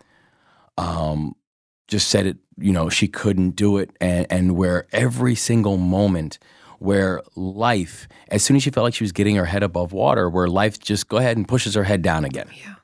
um, 0.78 1.36
just 1.88 2.10
said 2.10 2.26
it, 2.28 2.38
you 2.60 2.72
know, 2.72 2.90
she 2.90 3.08
couldn't 3.08 3.52
do 3.56 3.78
it, 3.78 3.90
and, 4.00 4.28
and 4.30 4.56
where 4.56 4.86
every 4.92 5.34
single 5.36 5.78
moment 5.78 6.38
where 6.80 7.22
life, 7.36 8.08
as 8.30 8.44
soon 8.44 8.58
as 8.58 8.63
she 8.63 8.70
felt 8.72 8.84
like 8.86 8.94
she 8.94 9.04
was 9.04 9.12
getting 9.12 9.36
her 9.36 9.46
head 9.46 9.63
above 9.63 9.94
water, 9.94 10.30
where 10.30 10.48
life 10.48 10.80
just 10.80 11.08
go 11.10 11.18
ahead 11.18 11.38
and 11.38 11.48
pushes 11.48 11.76
her 11.76 11.84
head 11.84 12.02
down 12.02 12.26
again. 12.26 12.50
Yeah. 12.54 12.76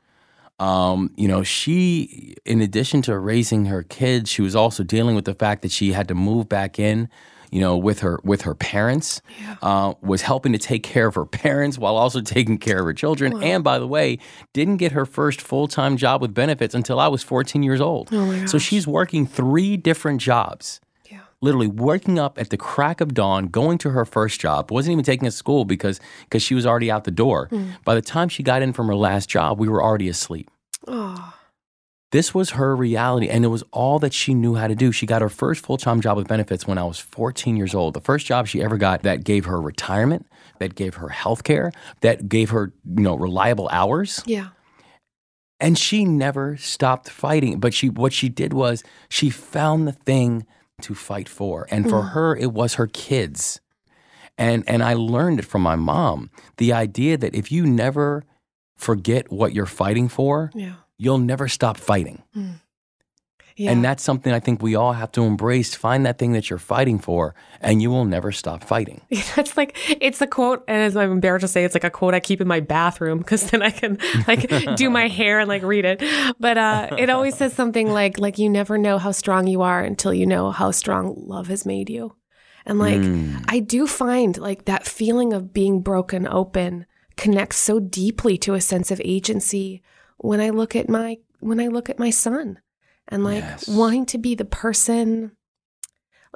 Um, 0.59 1.11
you 1.17 1.27
know, 1.27 1.43
she, 1.43 2.35
in 2.45 2.61
addition 2.61 3.01
to 3.03 3.17
raising 3.17 3.65
her 3.65 3.83
kids, 3.83 4.29
she 4.29 4.41
was 4.41 4.55
also 4.55 4.83
dealing 4.83 5.15
with 5.15 5.25
the 5.25 5.33
fact 5.33 5.61
that 5.63 5.71
she 5.71 5.91
had 5.91 6.07
to 6.07 6.15
move 6.15 6.47
back 6.47 6.79
in, 6.79 7.09
you 7.51 7.59
know, 7.59 7.75
with 7.75 7.99
her 7.99 8.19
with 8.23 8.43
her 8.43 8.55
parents. 8.55 9.21
Uh, 9.61 9.93
was 10.01 10.21
helping 10.21 10.53
to 10.53 10.57
take 10.57 10.83
care 10.83 11.07
of 11.07 11.15
her 11.15 11.25
parents 11.25 11.77
while 11.77 11.97
also 11.97 12.21
taking 12.21 12.57
care 12.57 12.79
of 12.79 12.85
her 12.85 12.93
children. 12.93 13.41
And 13.43 13.63
by 13.65 13.79
the 13.79 13.87
way, 13.87 14.17
didn't 14.53 14.77
get 14.77 14.93
her 14.93 15.05
first 15.05 15.41
full 15.41 15.67
time 15.67 15.97
job 15.97 16.21
with 16.21 16.33
benefits 16.33 16.73
until 16.73 16.99
I 17.01 17.07
was 17.09 17.21
14 17.23 17.61
years 17.61 17.81
old. 17.81 18.09
Oh 18.13 18.25
my 18.25 18.45
so 18.45 18.57
she's 18.57 18.87
working 18.87 19.25
three 19.27 19.75
different 19.75 20.21
jobs 20.21 20.79
Yeah. 20.81 20.84
Literally 21.41 21.67
waking 21.67 22.19
up 22.19 22.37
at 22.37 22.49
the 22.49 22.57
crack 22.57 23.01
of 23.01 23.13
dawn, 23.13 23.47
going 23.47 23.77
to 23.79 23.91
her 23.91 24.05
first 24.05 24.39
job, 24.39 24.71
wasn't 24.71 24.93
even 24.93 25.05
taking 25.05 25.27
a 25.27 25.31
school 25.31 25.65
because 25.65 25.99
because 26.23 26.41
she 26.41 26.55
was 26.55 26.65
already 26.65 26.89
out 26.89 27.03
the 27.03 27.11
door. 27.11 27.49
Mm. 27.51 27.73
By 27.83 27.95
the 27.95 28.01
time 28.01 28.29
she 28.29 28.43
got 28.43 28.61
in 28.61 28.73
from 28.73 28.87
her 28.87 28.95
last 28.95 29.29
job, 29.29 29.59
we 29.59 29.67
were 29.67 29.83
already 29.83 30.09
asleep. 30.09 30.49
Oh. 30.87 31.33
This 32.11 32.33
was 32.33 32.51
her 32.51 32.75
reality, 32.75 33.27
and 33.27 33.43
it 33.43 33.49
was 33.49 33.63
all 33.73 33.99
that 33.99 34.13
she 34.13 34.33
knew 34.33 34.55
how 34.55 34.67
to 34.67 34.75
do. 34.75 34.93
She 34.93 35.05
got 35.05 35.21
her 35.21 35.29
first 35.29 35.65
full 35.65 35.77
time 35.77 35.99
job 35.99 36.15
with 36.15 36.27
benefits 36.27 36.65
when 36.65 36.77
I 36.77 36.83
was 36.85 36.97
14 36.97 37.57
years 37.57 37.75
old. 37.75 37.93
The 37.93 37.99
first 37.99 38.25
job 38.25 38.47
she 38.47 38.61
ever 38.63 38.77
got 38.77 39.03
that 39.03 39.23
gave 39.23 39.43
her 39.45 39.59
retirement, 39.59 40.25
that 40.59 40.75
gave 40.75 40.95
her 40.95 41.09
health 41.09 41.43
care, 41.43 41.71
that 42.01 42.29
gave 42.29 42.51
her, 42.51 42.71
you 42.85 43.03
know, 43.03 43.15
reliable 43.15 43.67
hours. 43.69 44.23
Yeah. 44.25 44.49
And 45.59 45.77
she 45.77 46.05
never 46.05 46.55
stopped 46.57 47.09
fighting. 47.09 47.59
But 47.59 47.73
she 47.73 47.89
what 47.89 48.13
she 48.13 48.29
did 48.29 48.53
was 48.53 48.83
she 49.09 49.29
found 49.29 49.85
the 49.85 49.93
thing 49.93 50.45
to 50.81 50.93
fight 50.93 51.29
for. 51.29 51.67
And 51.69 51.89
for 51.89 51.99
mm-hmm. 52.01 52.09
her, 52.09 52.35
it 52.35 52.51
was 52.51 52.75
her 52.75 52.87
kids. 52.87 53.61
And 54.37 54.63
and 54.67 54.83
I 54.83 54.93
learned 54.93 55.39
it 55.39 55.45
from 55.45 55.61
my 55.61 55.75
mom. 55.75 56.29
The 56.57 56.73
idea 56.73 57.17
that 57.17 57.33
if 57.33 57.51
you 57.51 57.65
never 57.65 58.23
forget 58.75 59.31
what 59.31 59.53
you're 59.53 59.65
fighting 59.65 60.09
for, 60.09 60.51
Yeah. 60.53 60.73
you'll 60.97 61.19
never 61.19 61.47
stop 61.47 61.77
fighting. 61.77 62.23
Mm. 62.35 62.59
Yeah. 63.57 63.71
And 63.71 63.85
that's 63.85 64.03
something 64.03 64.33
I 64.33 64.41
think 64.41 64.61
we 64.61 64.75
all 64.75 64.91
have 64.91 65.13
to 65.13 65.23
embrace. 65.23 65.75
Find 65.75 66.05
that 66.05 66.17
thing 66.17 66.33
that 66.33 66.49
you're 66.49 66.59
fighting 66.59 66.99
for, 66.99 67.35
and 67.61 67.81
you 67.81 67.89
will 67.89 68.03
never 68.03 68.33
stop 68.33 68.63
fighting. 68.63 69.01
It's 69.37 69.55
like 69.55 69.77
it's 70.01 70.21
a 70.21 70.27
quote, 70.27 70.63
and 70.67 70.81
as 70.81 70.97
I'm 70.97 71.11
embarrassed 71.11 71.43
to 71.43 71.47
say, 71.47 71.63
it's 71.63 71.73
like 71.73 71.83
a 71.85 71.89
quote 71.89 72.13
I 72.13 72.19
keep 72.19 72.41
in 72.41 72.47
my 72.47 72.59
bathroom 72.59 73.19
because 73.19 73.49
then 73.51 73.61
I 73.61 73.69
can 73.69 73.97
like 74.27 74.49
do 74.75 74.89
my 74.89 75.07
hair 75.07 75.39
and 75.39 75.47
like 75.47 75.63
read 75.63 75.85
it. 75.85 76.03
But 76.39 76.57
uh, 76.57 76.89
it 76.97 77.09
always 77.09 77.37
says 77.37 77.53
something 77.53 77.89
like 77.89 78.19
like 78.19 78.37
you 78.37 78.49
never 78.49 78.77
know 78.77 78.97
how 78.97 79.11
strong 79.11 79.47
you 79.47 79.61
are 79.61 79.81
until 79.81 80.13
you 80.13 80.25
know 80.25 80.51
how 80.51 80.71
strong 80.71 81.15
love 81.15 81.47
has 81.47 81.65
made 81.65 81.89
you. 81.89 82.15
And 82.65 82.79
like 82.79 82.99
Mm. 82.99 83.45
I 83.47 83.59
do 83.59 83.87
find 83.87 84.37
like 84.37 84.65
that 84.65 84.85
feeling 84.85 85.31
of 85.33 85.53
being 85.53 85.81
broken 85.81 86.27
open 86.27 86.85
connects 87.15 87.57
so 87.57 87.79
deeply 87.79 88.37
to 88.39 88.53
a 88.53 88.61
sense 88.61 88.91
of 88.91 89.01
agency 89.05 89.81
when 90.17 90.41
I 90.41 90.49
look 90.49 90.75
at 90.75 90.89
my 90.89 91.17
when 91.39 91.59
I 91.59 91.67
look 91.67 91.89
at 91.89 91.99
my 91.99 92.09
son 92.09 92.59
and 93.07 93.23
like 93.23 93.43
Yes. 93.43 93.67
wanting 93.67 94.05
to 94.07 94.17
be 94.17 94.35
the 94.35 94.45
person 94.45 95.31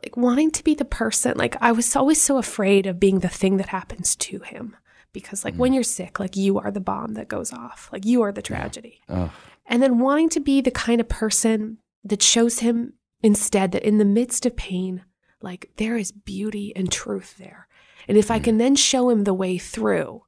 like 0.03 0.15
wanting 0.15 0.49
to 0.51 0.63
be 0.63 0.75
the 0.75 0.85
person 0.85 1.37
like 1.37 1.55
I 1.61 1.71
was 1.71 1.95
always 1.95 2.21
so 2.21 2.37
afraid 2.37 2.85
of 2.85 2.99
being 2.99 3.19
the 3.19 3.27
thing 3.29 3.57
that 3.57 3.67
happens 3.69 4.15
to 4.17 4.39
him 4.39 4.77
because 5.11 5.43
like 5.43 5.55
Mm. 5.55 5.57
when 5.57 5.73
you're 5.73 5.83
sick 5.83 6.19
like 6.19 6.37
you 6.37 6.57
are 6.59 6.71
the 6.71 6.79
bomb 6.79 7.15
that 7.15 7.27
goes 7.27 7.51
off 7.51 7.89
like 7.91 8.05
you 8.05 8.21
are 8.21 8.31
the 8.31 8.41
tragedy 8.41 9.01
Ugh. 9.09 9.29
and 9.65 9.83
then 9.83 9.99
wanting 9.99 10.29
to 10.29 10.39
be 10.39 10.61
the 10.61 10.71
kind 10.71 11.01
of 11.01 11.09
person 11.09 11.79
that 12.03 12.23
shows 12.23 12.59
him 12.59 12.93
instead 13.21 13.71
that 13.73 13.83
in 13.83 13.97
the 13.97 14.05
midst 14.05 14.45
of 14.45 14.55
pain, 14.55 15.03
like 15.41 15.69
there 15.75 15.97
is 15.97 16.13
beauty 16.13 16.71
and 16.77 16.89
truth 16.89 17.35
there. 17.37 17.67
And 18.07 18.17
if 18.17 18.31
I 18.31 18.39
can 18.39 18.57
then 18.57 18.75
show 18.77 19.09
him 19.09 19.25
the 19.25 19.33
way 19.33 19.57
through, 19.57 20.23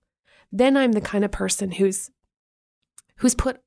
then 0.51 0.75
I'm 0.75 0.91
the 0.91 0.99
kind 0.99 1.23
of 1.23 1.31
person 1.31 1.71
who's 1.71 2.11
who's 3.17 3.33
put 3.33 3.61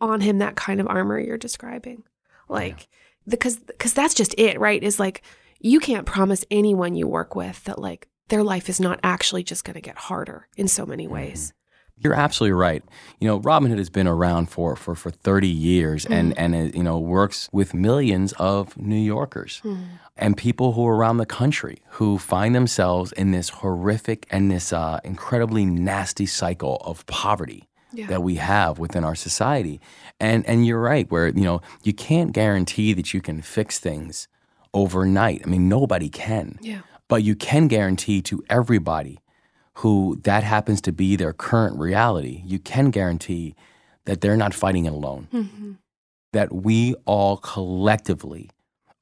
on 0.00 0.22
him 0.22 0.38
that 0.38 0.56
kind 0.56 0.80
of 0.80 0.86
armor 0.88 1.18
you're 1.18 1.36
describing. 1.36 2.04
Like 2.50 2.88
because 3.28 3.56
because 3.56 3.94
that's 3.94 4.14
just 4.14 4.34
it, 4.38 4.58
right? 4.58 4.82
Is 4.82 4.98
like 5.00 5.22
you 5.60 5.80
can't 5.80 6.06
promise 6.06 6.44
anyone 6.50 6.94
you 6.94 7.06
work 7.06 7.34
with 7.34 7.64
that 7.64 7.78
like 7.78 8.08
their 8.28 8.42
life 8.42 8.68
is 8.68 8.80
not 8.80 8.98
actually 9.02 9.42
just 9.42 9.64
going 9.64 9.74
to 9.74 9.80
get 9.80 9.96
harder 9.96 10.48
in 10.56 10.68
so 10.68 10.86
many 10.86 11.04
mm-hmm. 11.04 11.14
ways. 11.14 11.52
You're 12.02 12.14
absolutely 12.14 12.54
right. 12.54 12.82
You 13.18 13.28
know, 13.28 13.40
Robin 13.40 13.68
Hood 13.68 13.76
has 13.76 13.90
been 13.90 14.06
around 14.06 14.46
for, 14.48 14.74
for, 14.74 14.94
for 14.94 15.10
30 15.10 15.48
years 15.48 16.06
and, 16.06 16.32
mm. 16.32 16.34
and 16.38 16.54
it, 16.54 16.74
you 16.74 16.82
know, 16.82 16.98
works 16.98 17.50
with 17.52 17.74
millions 17.74 18.32
of 18.38 18.74
New 18.78 18.98
Yorkers 18.98 19.58
hmm. 19.58 19.82
and 20.16 20.34
people 20.34 20.72
who 20.72 20.86
are 20.86 20.96
around 20.96 21.18
the 21.18 21.26
country 21.26 21.82
who 21.90 22.16
find 22.16 22.54
themselves 22.54 23.12
in 23.12 23.32
this 23.32 23.50
horrific 23.50 24.26
and 24.30 24.50
this 24.50 24.72
uh, 24.72 25.00
incredibly 25.04 25.66
nasty 25.66 26.24
cycle 26.24 26.78
of 26.86 27.04
poverty 27.06 27.68
Yeah. 27.92 28.06
that 28.06 28.22
we 28.22 28.36
have 28.36 28.78
within 28.78 29.04
our 29.04 29.14
society. 29.14 29.80
And, 30.18 30.46
and 30.46 30.64
you're 30.66 30.80
right, 30.80 31.10
where, 31.10 31.28
you 31.28 31.42
know, 31.42 31.60
you 31.82 31.92
can't 31.92 32.32
guarantee 32.32 32.92
that 32.92 33.12
you 33.12 33.20
can 33.20 33.42
fix 33.42 33.78
things 33.78 34.28
overnight. 34.72 35.42
I 35.44 35.48
mean, 35.48 35.68
nobody 35.68 36.08
can. 36.08 36.58
Yeah. 36.60 36.80
But 37.08 37.24
you 37.24 37.34
can 37.34 37.66
guarantee 37.66 38.22
to 38.22 38.44
everybody 38.48 39.18
who 39.74 40.20
that 40.24 40.44
happens 40.44 40.80
to 40.82 40.92
be 40.92 41.16
their 41.16 41.32
current 41.32 41.78
reality, 41.78 42.42
you 42.44 42.58
can 42.58 42.90
guarantee 42.90 43.54
that 44.04 44.20
they're 44.20 44.36
not 44.36 44.54
fighting 44.54 44.84
it 44.84 44.92
alone. 44.92 45.28
Mm-hmm. 45.32 45.72
That 46.32 46.52
we 46.52 46.94
all 47.06 47.36
collectively 47.38 48.50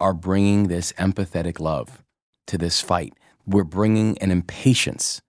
are 0.00 0.14
bringing 0.14 0.68
this 0.68 0.92
empathetic 0.94 1.60
love 1.60 2.02
to 2.46 2.56
this 2.56 2.80
fight. 2.80 3.12
We're 3.46 3.64
bringing 3.64 4.16
an 4.18 4.30
impatience 4.30 5.20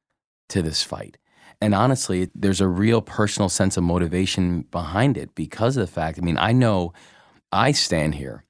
to 0.49 0.61
this 0.61 0.83
fight. 0.83 1.17
And 1.61 1.75
honestly, 1.75 2.29
there's 2.33 2.61
a 2.61 2.67
real 2.67 3.01
personal 3.01 3.49
sense 3.49 3.75
of 3.75 3.83
motivation 3.83 4.61
behind 4.71 5.17
it 5.17 5.35
because 5.35 5.75
of 5.75 5.81
the 5.81 5.91
fact, 5.91 6.17
I 6.17 6.21
mean, 6.21 6.37
I 6.37 6.53
know 6.53 6.93
I 7.51 7.71
stand 7.73 8.15
here 8.15 8.45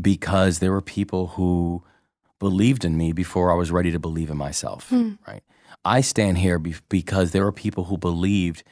because 0.00 0.58
there 0.58 0.72
were 0.72 0.80
people 0.80 1.28
who 1.28 1.84
believed 2.38 2.84
in 2.84 2.96
me 2.96 3.12
before 3.12 3.52
I 3.52 3.56
was 3.56 3.70
ready 3.70 3.90
to 3.92 3.98
believe 3.98 4.30
in 4.30 4.36
myself, 4.36 4.88
hmm. 4.88 5.12
right? 5.26 5.42
I 5.84 6.00
stand 6.00 6.38
here 6.38 6.58
be- 6.58 6.76
because 6.88 7.32
there 7.32 7.44
were 7.44 7.52
people 7.52 7.84
who 7.84 7.98
believed 7.98 8.62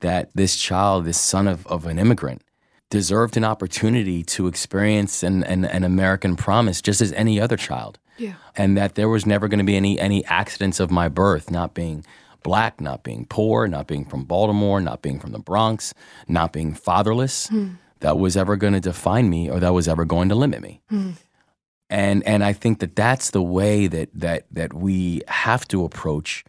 that 0.00 0.30
this 0.34 0.56
child, 0.56 1.04
this 1.04 1.20
son 1.20 1.48
of, 1.48 1.66
of 1.66 1.86
an 1.86 1.98
immigrant, 1.98 2.42
deserved 2.90 3.36
an 3.36 3.44
opportunity 3.44 4.22
to 4.22 4.46
experience 4.46 5.22
an, 5.22 5.42
an, 5.44 5.64
an 5.64 5.84
American 5.84 6.36
promise 6.36 6.80
just 6.80 7.00
as 7.00 7.12
any 7.12 7.40
other 7.40 7.56
child. 7.56 7.98
Yeah. 8.18 8.34
And 8.56 8.76
that 8.76 8.94
there 8.94 9.08
was 9.08 9.26
never 9.26 9.48
going 9.48 9.58
to 9.58 9.64
be 9.64 9.76
any, 9.76 9.98
any 9.98 10.24
accidents 10.26 10.80
of 10.80 10.90
my 10.90 11.08
birth, 11.08 11.50
not 11.50 11.74
being 11.74 12.04
black, 12.46 12.80
not 12.80 13.02
being 13.02 13.26
poor, 13.26 13.66
not 13.66 13.88
being 13.88 14.04
from 14.04 14.22
Baltimore, 14.22 14.80
not 14.80 15.02
being 15.02 15.18
from 15.18 15.32
the 15.32 15.40
Bronx, 15.40 15.92
not 16.28 16.52
being 16.52 16.74
fatherless, 16.74 17.48
hmm. 17.48 17.70
that 17.98 18.18
was 18.18 18.36
ever 18.36 18.54
going 18.54 18.72
to 18.72 18.80
define 18.80 19.28
me 19.28 19.50
or 19.50 19.58
that 19.58 19.74
was 19.74 19.88
ever 19.88 20.04
going 20.04 20.28
to 20.28 20.36
limit 20.36 20.62
me. 20.62 20.80
Hmm. 20.88 21.10
And 21.90 22.22
and 22.22 22.44
I 22.44 22.52
think 22.52 22.78
that 22.78 22.94
that's 22.94 23.30
the 23.30 23.42
way 23.42 23.88
that 23.88 24.10
that 24.14 24.46
that 24.52 24.72
we 24.72 25.22
have 25.26 25.66
to 25.68 25.84
approach 25.84 26.44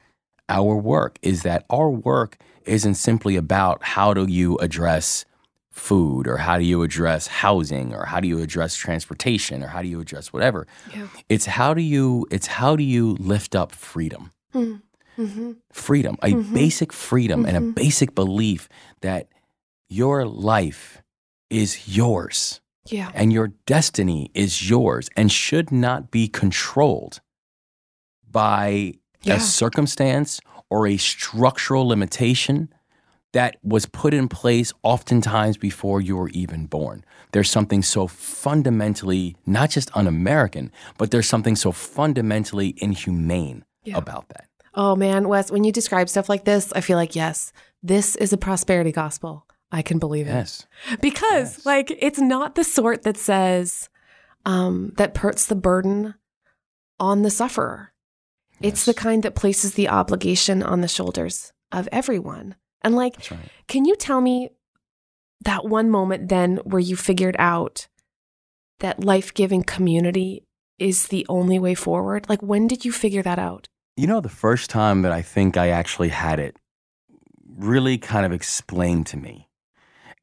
our 0.50 0.76
work 0.76 1.18
is 1.24 1.42
that 1.42 1.66
our 1.72 1.90
work 1.90 2.38
isn't 2.66 2.96
simply 2.96 3.36
about 3.36 3.84
how 3.84 4.14
do 4.14 4.28
you 4.28 4.56
address 4.58 5.26
food 5.72 6.28
or 6.28 6.38
how 6.38 6.60
do 6.60 6.64
you 6.64 6.84
address 6.84 7.26
housing 7.28 7.94
or 7.94 8.06
how 8.06 8.20
do 8.20 8.28
you 8.28 8.40
address 8.40 8.76
transportation 8.76 9.64
or 9.64 9.68
how 9.68 9.82
do 9.82 9.88
you 9.88 10.00
address 10.00 10.32
whatever. 10.32 10.68
Yeah. 10.96 11.08
it's 11.28 11.46
how 11.46 11.74
do 11.74 11.82
you 11.82 12.28
it's 12.30 12.48
how 12.48 12.76
do 12.76 12.84
you 12.84 13.16
lift 13.20 13.56
up 13.56 13.72
freedom 13.72 14.32
hmm. 14.54 14.76
Mm-hmm. 15.18 15.52
freedom 15.72 16.18
a 16.22 16.34
basic 16.36 16.94
freedom 16.94 17.46
and 17.46 17.58
a 17.58 17.62
basic 17.62 18.14
belief 18.14 18.70
that 19.02 19.28
your 19.90 20.26
life 20.26 21.02
is 21.50 21.88
yours 21.98 22.62
Yeah. 22.86 23.10
and 23.16 23.34
your 23.34 23.48
destiny 23.66 24.30
is 24.34 24.70
yours 24.70 25.10
and 25.18 25.32
should 25.32 25.72
not 25.72 26.12
be 26.12 26.28
controlled 26.28 27.20
by 28.30 28.94
Yeah. 29.24 29.36
a 29.36 29.40
circumstance 29.40 30.40
or 30.70 30.86
a 30.88 30.98
structural 30.98 31.88
limitation 31.88 32.70
that 33.34 33.58
was 33.64 33.86
put 33.86 34.14
in 34.14 34.28
place 34.28 34.72
oftentimes 34.84 35.58
before 35.58 36.00
you 36.02 36.16
were 36.18 36.30
even 36.30 36.66
born. 36.66 37.04
There's 37.32 37.50
something 37.50 37.82
so 37.84 38.08
fundamentally 38.08 39.36
not 39.46 39.70
just 39.72 39.90
un 39.96 40.08
American, 40.08 40.72
but 40.98 41.12
there's 41.12 41.28
something 41.28 41.56
so 41.56 41.72
fundamentally 41.72 42.74
inhumane 42.78 43.64
Yeah. 43.84 43.98
about 43.98 44.30
that. 44.30 44.47
Oh 44.78 44.96
man, 44.96 45.28
Wes, 45.28 45.52
when 45.52 45.66
you 45.66 45.74
describe 45.74 46.08
stuff 46.08 46.30
like 46.30 46.46
this, 46.46 46.72
I 46.74 46.82
feel 46.82 46.98
like 46.98 47.16
yes, 47.16 47.52
this 47.84 48.16
is 48.16 48.32
a 48.32 48.38
prosperity 48.38 48.94
gospel. 48.94 49.46
I 49.72 49.82
can 49.82 50.00
believe 50.00 50.28
it. 50.28 50.66
Because 51.02 51.58
Yes. 51.58 51.66
like 51.66 51.92
it's 52.00 52.20
not 52.20 52.56
the 52.56 52.64
sort 52.64 53.04
that 53.04 53.18
says 53.18 53.90
um, 54.46 54.94
that 54.96 55.14
puts 55.14 55.46
the 55.46 55.56
burden 55.56 56.14
on 57.00 57.24
the 57.24 57.30
sufferer 57.30 57.92
it's 58.62 58.86
the 58.86 58.94
kind 58.94 59.24
that 59.24 59.36
places 59.36 59.74
the 59.74 59.90
obligation 59.90 60.64
on 60.64 60.82
the 60.82 60.88
shoulders 60.88 61.54
of 61.72 61.88
everyone 61.92 62.56
and 62.82 62.96
like 62.96 63.16
right. 63.30 63.52
can 63.68 63.86
you 63.86 63.96
tell 63.96 64.22
me 64.22 64.50
that 65.42 65.66
one 65.66 65.90
moment 65.90 66.30
then 66.30 66.58
where 66.64 66.80
you 66.80 66.96
figured 66.96 67.36
out 67.38 67.88
that 68.80 69.04
life-giving 69.04 69.64
community 69.64 70.44
is 70.80 71.08
the 71.08 71.26
only 71.30 71.60
way 71.60 71.76
forward 71.76 72.28
like 72.30 72.42
when 72.42 72.68
did 72.68 72.84
you 72.86 72.92
figure 72.92 73.22
that 73.22 73.38
out 73.40 73.68
You 73.98 74.08
know, 74.08 74.22
the 74.22 74.30
first 74.30 74.70
time 74.70 75.02
that 75.02 75.12
I 75.12 75.22
think 75.22 75.58
I 75.58 75.70
actually 75.70 76.10
had 76.10 76.40
it 76.40 76.56
really 77.58 77.98
kind 77.98 78.26
of 78.26 78.32
explained 78.32 79.08
to 79.08 79.18
me. 79.18 79.50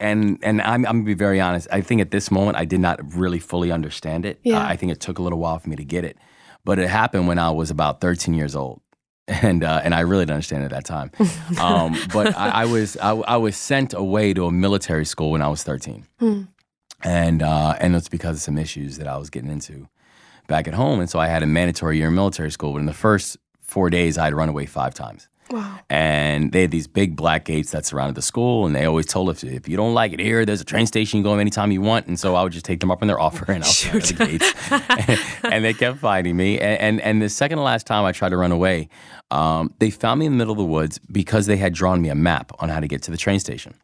And 0.01 0.39
and 0.43 0.61
I'm, 0.63 0.85
I'm 0.87 0.99
gonna 0.99 1.03
be 1.05 1.15
very 1.15 1.41
honest. 1.41 1.69
I 1.73 1.81
think 1.81 2.01
at 2.01 2.11
this 2.11 2.31
moment 2.31 2.57
I 2.57 2.65
did 2.65 2.81
not 2.81 3.01
really 3.15 3.39
fully 3.39 3.71
understand 3.73 4.25
it. 4.27 4.39
Yeah. 4.43 4.61
Uh, 4.61 4.67
I 4.69 4.77
think 4.77 4.93
it 4.93 5.01
took 5.01 5.19
a 5.19 5.23
little 5.23 5.39
while 5.39 5.59
for 5.59 5.69
me 5.69 5.77
to 5.77 5.85
get 5.85 6.05
it, 6.05 6.17
but 6.65 6.79
it 6.79 6.89
happened 6.89 7.29
when 7.29 7.39
I 7.39 7.51
was 7.51 7.71
about 7.71 8.01
13 8.01 8.35
years 8.35 8.55
old, 8.57 8.81
and 9.29 9.63
uh, 9.65 9.81
and 9.85 9.95
I 9.95 10.01
really 10.01 10.23
didn't 10.25 10.35
understand 10.35 10.63
it 10.65 10.67
at 10.67 10.71
that 10.73 10.85
time. 10.85 11.11
Um, 11.61 11.97
but 12.13 12.37
I, 12.37 12.63
I 12.63 12.65
was 12.67 12.97
I, 12.97 13.11
I 13.13 13.37
was 13.37 13.57
sent 13.57 13.95
away 13.95 14.35
to 14.35 14.47
a 14.47 14.53
military 14.53 15.05
school 15.05 15.31
when 15.31 15.43
I 15.43 15.49
was 15.49 15.63
13, 15.63 16.07
Hmm. 16.19 16.43
and 17.03 17.43
uh, 17.43 17.77
and 17.81 17.95
it's 17.97 18.09
because 18.09 18.37
of 18.37 18.43
some 18.43 18.59
issues 18.59 18.99
that 18.99 19.07
I 19.07 19.17
was 19.17 19.31
getting 19.31 19.51
into 19.51 19.89
back 20.49 20.67
at 20.69 20.75
home, 20.75 20.99
and 21.01 21.09
so 21.09 21.19
I 21.21 21.29
had 21.29 21.43
a 21.43 21.47
mandatory 21.47 21.99
year 21.99 22.09
in 22.09 22.15
military 22.15 22.51
school. 22.51 22.73
But 22.73 22.81
in 22.81 22.87
the 22.87 22.93
first 22.93 23.37
four 23.67 23.91
days, 23.91 24.19
I 24.19 24.25
had 24.25 24.35
run 24.35 24.49
away 24.49 24.67
five 24.67 24.95
times. 24.95 25.29
wow 25.51 25.79
And 25.91 26.53
they 26.53 26.63
had 26.63 26.71
these 26.71 26.87
big 26.87 27.17
black 27.17 27.45
gates 27.45 27.71
that 27.73 27.85
surrounded 27.85 28.15
the 28.15 28.23
school, 28.23 28.67
and 28.67 28.75
they 28.75 28.85
always 28.85 29.07
told 29.07 29.29
us 29.29 29.45
if 29.45 29.69
you 29.69 29.77
don't 29.77 29.95
like 29.95 30.13
it 30.13 30.21
here, 30.21 30.45
there's 30.45 30.61
a 30.61 30.65
train 30.65 30.87
station. 30.87 31.19
You 31.19 31.25
can 31.25 31.33
go 31.33 31.39
anytime 31.39 31.71
you 31.71 31.83
want. 31.83 32.07
And 32.07 32.19
so 32.19 32.35
I 32.35 32.43
would 32.43 32.53
just 32.53 32.65
take 32.65 32.81
them 32.81 32.91
up 32.91 33.03
on 33.03 33.09
their 33.09 33.21
offer 33.21 33.51
and 33.51 33.65
outside 33.65 33.95
of 34.11 34.19
the 34.19 34.27
gates, 34.27 35.43
and, 35.45 35.65
they 35.65 35.75
kept 35.75 35.99
finding 35.99 36.37
me. 36.37 36.59
And, 36.59 36.81
and 36.81 37.01
and 37.01 37.23
the 37.23 37.29
second 37.29 37.59
to 37.59 37.65
last 37.65 37.87
time 37.87 38.05
I 38.05 38.13
tried 38.13 38.31
to 38.31 38.37
run 38.37 38.53
away, 38.53 38.89
um, 39.31 39.75
they 39.79 39.91
found 39.91 40.21
me 40.21 40.27
in 40.27 40.33
the 40.33 40.39
middle 40.39 40.53
of 40.53 40.59
the 40.59 40.65
woods 40.65 40.99
because 41.11 41.47
they 41.47 41.57
had 41.57 41.75
drawn 41.75 42.01
me 42.01 42.09
a 42.09 42.15
map 42.15 42.53
on 42.61 42.69
how 42.69 42.81
to 42.81 42.89
get 42.89 43.03
to 43.03 43.11
the 43.11 43.17
train 43.17 43.41
station. 43.41 43.75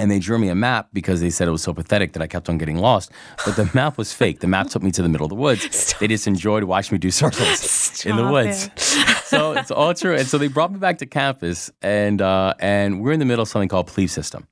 And 0.00 0.10
they 0.10 0.18
drew 0.18 0.38
me 0.38 0.48
a 0.48 0.54
map 0.54 0.88
because 0.92 1.20
they 1.20 1.30
said 1.30 1.46
it 1.46 1.52
was 1.52 1.62
so 1.62 1.74
pathetic 1.74 2.14
that 2.14 2.22
I 2.22 2.26
kept 2.26 2.48
on 2.48 2.58
getting 2.58 2.78
lost. 2.78 3.12
But 3.44 3.54
the 3.56 3.70
map 3.74 3.98
was 3.98 4.12
fake. 4.12 4.40
The 4.40 4.46
map 4.48 4.68
took 4.68 4.82
me 4.82 4.90
to 4.92 5.02
the 5.02 5.08
middle 5.08 5.26
of 5.26 5.30
the 5.30 5.36
woods. 5.36 5.94
They 6.00 6.08
just 6.08 6.26
enjoyed 6.26 6.64
watching 6.64 6.94
me 6.94 6.98
do 6.98 7.10
circles 7.10 8.06
in 8.06 8.16
the 8.16 8.26
woods 8.26 8.70
so 9.30 9.52
it's 9.52 9.70
all 9.70 9.94
true. 9.94 10.14
And 10.14 10.26
so 10.26 10.38
they 10.38 10.48
brought 10.48 10.72
me 10.72 10.78
back 10.78 10.98
to 10.98 11.06
campus, 11.06 11.70
and 11.82 12.20
uh, 12.20 12.54
and 12.58 13.00
we're 13.00 13.12
in 13.12 13.20
the 13.20 13.24
middle 13.24 13.42
of 13.42 13.48
something 13.48 13.68
called 13.68 13.86
plebe 13.86 14.08
system. 14.08 14.46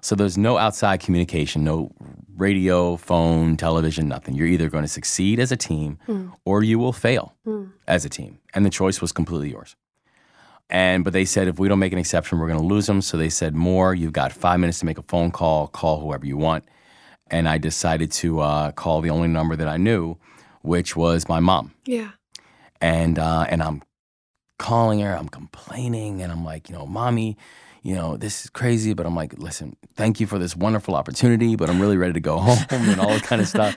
So 0.00 0.14
there's 0.14 0.36
no 0.36 0.58
outside 0.58 1.00
communication, 1.00 1.64
no 1.64 1.90
radio, 2.36 2.96
phone, 2.96 3.56
television, 3.56 4.06
nothing. 4.08 4.34
You're 4.34 4.48
either 4.48 4.68
going 4.68 4.84
to 4.84 4.88
succeed 4.88 5.38
as 5.38 5.50
a 5.50 5.56
team 5.56 5.98
or 6.44 6.62
you 6.62 6.78
will 6.78 6.92
fail 6.92 7.32
as 7.88 8.04
a 8.04 8.08
team, 8.10 8.38
and 8.52 8.66
the 8.66 8.70
choice 8.70 9.00
was 9.00 9.12
completely 9.12 9.50
yours. 9.50 9.76
And 10.70 11.04
but 11.04 11.12
they 11.12 11.24
said 11.24 11.48
if 11.48 11.58
we 11.58 11.68
don't 11.68 11.78
make 11.78 11.92
an 11.92 11.98
exception, 11.98 12.38
we're 12.38 12.48
going 12.48 12.60
to 12.60 12.66
lose 12.66 12.86
them. 12.86 13.02
So 13.02 13.16
they 13.16 13.28
said 13.28 13.54
Moore. 13.54 13.94
You've 13.94 14.12
got 14.12 14.32
five 14.32 14.60
minutes 14.60 14.78
to 14.80 14.86
make 14.86 14.98
a 14.98 15.02
phone 15.02 15.30
call. 15.30 15.68
Call 15.68 16.00
whoever 16.00 16.26
you 16.26 16.36
want. 16.36 16.64
And 17.30 17.48
I 17.48 17.58
decided 17.58 18.12
to 18.12 18.40
uh, 18.40 18.70
call 18.72 19.00
the 19.00 19.10
only 19.10 19.28
number 19.28 19.56
that 19.56 19.68
I 19.68 19.76
knew, 19.76 20.16
which 20.62 20.94
was 20.96 21.28
my 21.28 21.40
mom 21.40 21.72
yeah 21.84 22.10
and 22.84 23.18
uh, 23.18 23.46
and 23.48 23.62
I'm 23.62 23.82
calling 24.58 25.00
her, 25.00 25.16
I'm 25.16 25.28
complaining, 25.28 26.20
and 26.22 26.30
I'm 26.30 26.44
like, 26.44 26.68
you 26.68 26.76
know, 26.76 26.86
mommy, 26.86 27.38
you 27.82 27.94
know, 27.94 28.16
this 28.18 28.44
is 28.44 28.50
crazy, 28.50 28.92
but 28.92 29.06
I'm 29.06 29.16
like, 29.16 29.38
listen, 29.38 29.76
thank 29.94 30.20
you 30.20 30.26
for 30.26 30.38
this 30.38 30.54
wonderful 30.54 30.94
opportunity, 30.94 31.56
but 31.56 31.70
I'm 31.70 31.80
really 31.80 31.96
ready 31.96 32.12
to 32.12 32.20
go 32.20 32.38
home 32.38 32.58
and 32.70 33.00
all 33.00 33.08
that 33.08 33.22
kind 33.22 33.40
of 33.40 33.48
stuff. 33.48 33.74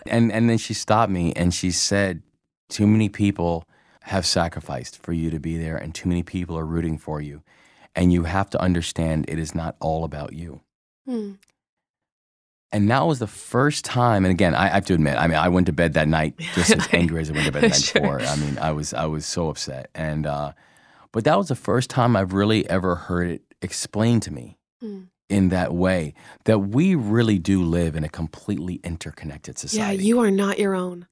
And 0.06 0.30
and 0.30 0.48
then 0.48 0.58
she 0.58 0.74
stopped 0.74 1.10
me 1.10 1.32
and 1.32 1.52
she 1.52 1.72
said, 1.72 2.22
too 2.68 2.86
many 2.86 3.08
people 3.08 3.64
have 4.04 4.24
sacrificed 4.26 4.98
for 5.02 5.12
you 5.12 5.30
to 5.30 5.38
be 5.40 5.56
there, 5.56 5.76
and 5.76 5.94
too 5.94 6.08
many 6.08 6.22
people 6.22 6.56
are 6.58 6.66
rooting 6.66 6.98
for 6.98 7.20
you, 7.20 7.42
and 7.94 8.12
you 8.12 8.24
have 8.24 8.50
to 8.50 8.60
understand 8.60 9.24
it 9.28 9.38
is 9.38 9.54
not 9.54 9.76
all 9.80 10.04
about 10.04 10.32
you. 10.32 10.60
Hmm. 11.06 11.32
And 12.72 12.90
that 12.90 13.06
was 13.06 13.20
the 13.20 13.26
first 13.28 13.84
time. 13.84 14.24
And 14.24 14.32
again, 14.32 14.54
I, 14.54 14.64
I 14.66 14.68
have 14.70 14.84
to 14.86 14.94
admit, 14.94 15.16
I 15.16 15.28
mean, 15.28 15.36
I 15.38 15.48
went 15.48 15.66
to 15.66 15.72
bed 15.72 15.92
that 15.94 16.08
night 16.08 16.34
just 16.54 16.72
as 16.72 16.88
angry 16.92 17.20
as 17.20 17.30
I 17.30 17.34
went 17.34 17.46
to 17.46 17.52
bed 17.52 17.62
the 17.62 17.68
night 17.68 17.76
Sure. 17.80 18.00
before. 18.02 18.20
I 18.22 18.36
mean, 18.36 18.58
I 18.58 18.72
was 18.72 18.92
I 18.92 19.06
was 19.06 19.26
so 19.26 19.48
upset. 19.48 19.90
And 19.94 20.26
uh, 20.26 20.52
but 21.12 21.24
that 21.24 21.38
was 21.38 21.48
the 21.48 21.54
first 21.56 21.88
time 21.88 22.16
I've 22.16 22.32
really 22.32 22.68
ever 22.68 22.96
heard 22.96 23.30
it 23.30 23.42
explained 23.62 24.22
to 24.24 24.32
me 24.32 24.58
Hmm. 24.80 25.02
in 25.30 25.50
that 25.50 25.72
way 25.72 26.14
that 26.46 26.58
we 26.58 26.96
really 26.96 27.38
do 27.38 27.62
live 27.62 27.94
in 27.94 28.02
a 28.02 28.08
completely 28.08 28.80
interconnected 28.82 29.56
society. 29.56 30.02
yeah 30.02 30.06
you 30.08 30.18
are 30.20 30.30
not 30.32 30.58
your 30.58 30.74
own 30.74 31.06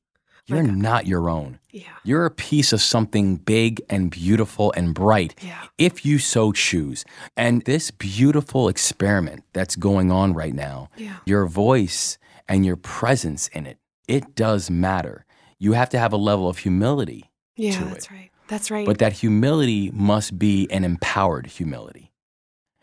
You're 0.47 0.63
not 0.63 1.07
your 1.07 1.31
own. 1.31 1.59
Yeah. 1.71 1.85
You're 2.05 2.27
a 2.27 2.31
piece 2.31 2.73
of 2.73 2.81
something 2.83 3.37
big 3.37 3.81
and 3.89 4.11
beautiful 4.11 4.73
and 4.77 4.93
bright 4.95 5.35
Yeah. 5.43 5.63
if 5.79 6.05
you 6.05 6.19
so 6.19 6.53
choose. 6.53 7.05
And 7.37 7.63
this 7.63 7.91
beautiful 7.91 8.69
experiment 8.69 9.45
that's 9.53 9.77
going 9.77 10.11
on 10.11 10.35
right 10.35 10.55
now, 10.55 10.89
Yeah. 10.97 11.17
your 11.25 11.47
voice 11.47 12.19
and 12.49 12.67
your 12.67 12.77
presence 12.77 13.49
in 13.49 13.67
it, 13.67 13.79
it 14.09 14.35
does 14.35 14.69
matter. 14.69 15.25
You 15.59 15.73
have 15.73 15.89
to 15.91 15.99
have 15.99 16.13
a 16.13 16.17
level 16.17 16.49
of 16.49 16.59
humility, 16.59 17.31
Yeah, 17.57 17.79
to 17.79 17.85
that's 17.85 18.07
it. 18.07 18.11
right. 18.11 18.31
That's 18.49 18.71
right. 18.71 18.85
but 18.85 18.99
that 18.99 19.13
humility 19.15 19.91
must 19.95 20.39
be 20.39 20.69
an 20.71 20.85
empowered 20.85 21.47
humility. 21.47 22.13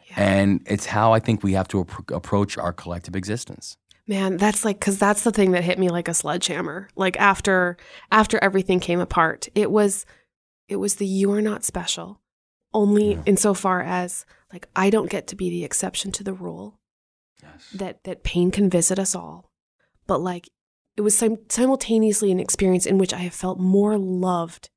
yeah. 0.10 0.16
And 0.24 0.62
it's 0.66 0.88
how 0.88 1.12
I 1.14 1.20
think 1.20 1.44
we 1.44 1.54
have 1.54 1.68
to 1.68 1.84
appro- 1.84 2.16
approach 2.16 2.58
our 2.58 2.74
collective 2.74 3.16
existence. 3.16 3.78
Man, 4.10 4.38
that's 4.38 4.66
like 4.66 4.82
cuz 4.82 4.98
that's 4.98 5.24
the 5.24 5.32
thing 5.32 5.52
that 5.52 5.64
hit 5.64 5.78
me 5.78 5.88
like 5.90 6.08
a 6.08 6.14
sledgehammer. 6.16 6.90
Like 6.96 7.16
after 7.18 7.78
after 8.12 8.40
everything 8.40 8.80
came 8.80 9.00
apart, 9.00 9.48
it 9.54 9.70
was 9.72 10.06
it 10.68 10.78
was 10.78 10.96
the 10.96 11.06
you 11.06 11.32
are 11.32 11.42
not 11.44 11.64
special. 11.64 12.20
Only 12.74 13.12
Yeah. 13.14 13.22
insofar 13.28 13.82
as 13.82 14.26
like 14.52 14.68
I 14.76 14.90
don't 14.90 15.12
get 15.12 15.28
to 15.28 15.36
be 15.36 15.50
the 15.52 15.64
exception 15.64 16.12
to 16.14 16.24
the 16.24 16.34
rule. 16.34 16.80
Yes. 17.44 17.70
That 17.74 18.04
that 18.06 18.24
pain 18.24 18.50
can 18.50 18.68
visit 18.68 18.98
us 18.98 19.14
all. 19.14 19.52
But 20.08 20.22
like 20.22 20.50
it 20.98 21.02
was 21.02 21.16
sim- 21.16 21.46
simultaneously 21.48 22.32
an 22.32 22.40
experience 22.40 22.88
in 22.88 22.98
which 22.98 23.14
I 23.14 23.20
have 23.20 23.36
felt 23.36 23.60
more 23.60 23.98
loved 24.00 24.70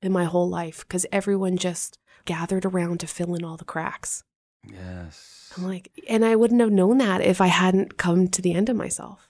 in 0.00 0.10
my 0.10 0.24
whole 0.24 0.48
life 0.48 0.88
cuz 0.88 1.04
everyone 1.12 1.58
just 1.58 1.98
gathered 2.24 2.64
around 2.64 3.00
to 3.00 3.06
fill 3.06 3.34
in 3.34 3.44
all 3.44 3.58
the 3.58 3.64
cracks. 3.66 4.24
Yes. 4.66 5.52
I'm 5.56 5.64
like 5.64 5.90
and 6.08 6.24
I 6.24 6.36
wouldn't 6.36 6.60
have 6.60 6.70
known 6.70 6.98
that 6.98 7.20
if 7.20 7.40
I 7.40 7.46
hadn't 7.46 7.96
come 7.96 8.28
to 8.28 8.42
the 8.42 8.54
end 8.54 8.68
of 8.68 8.76
myself. 8.76 9.26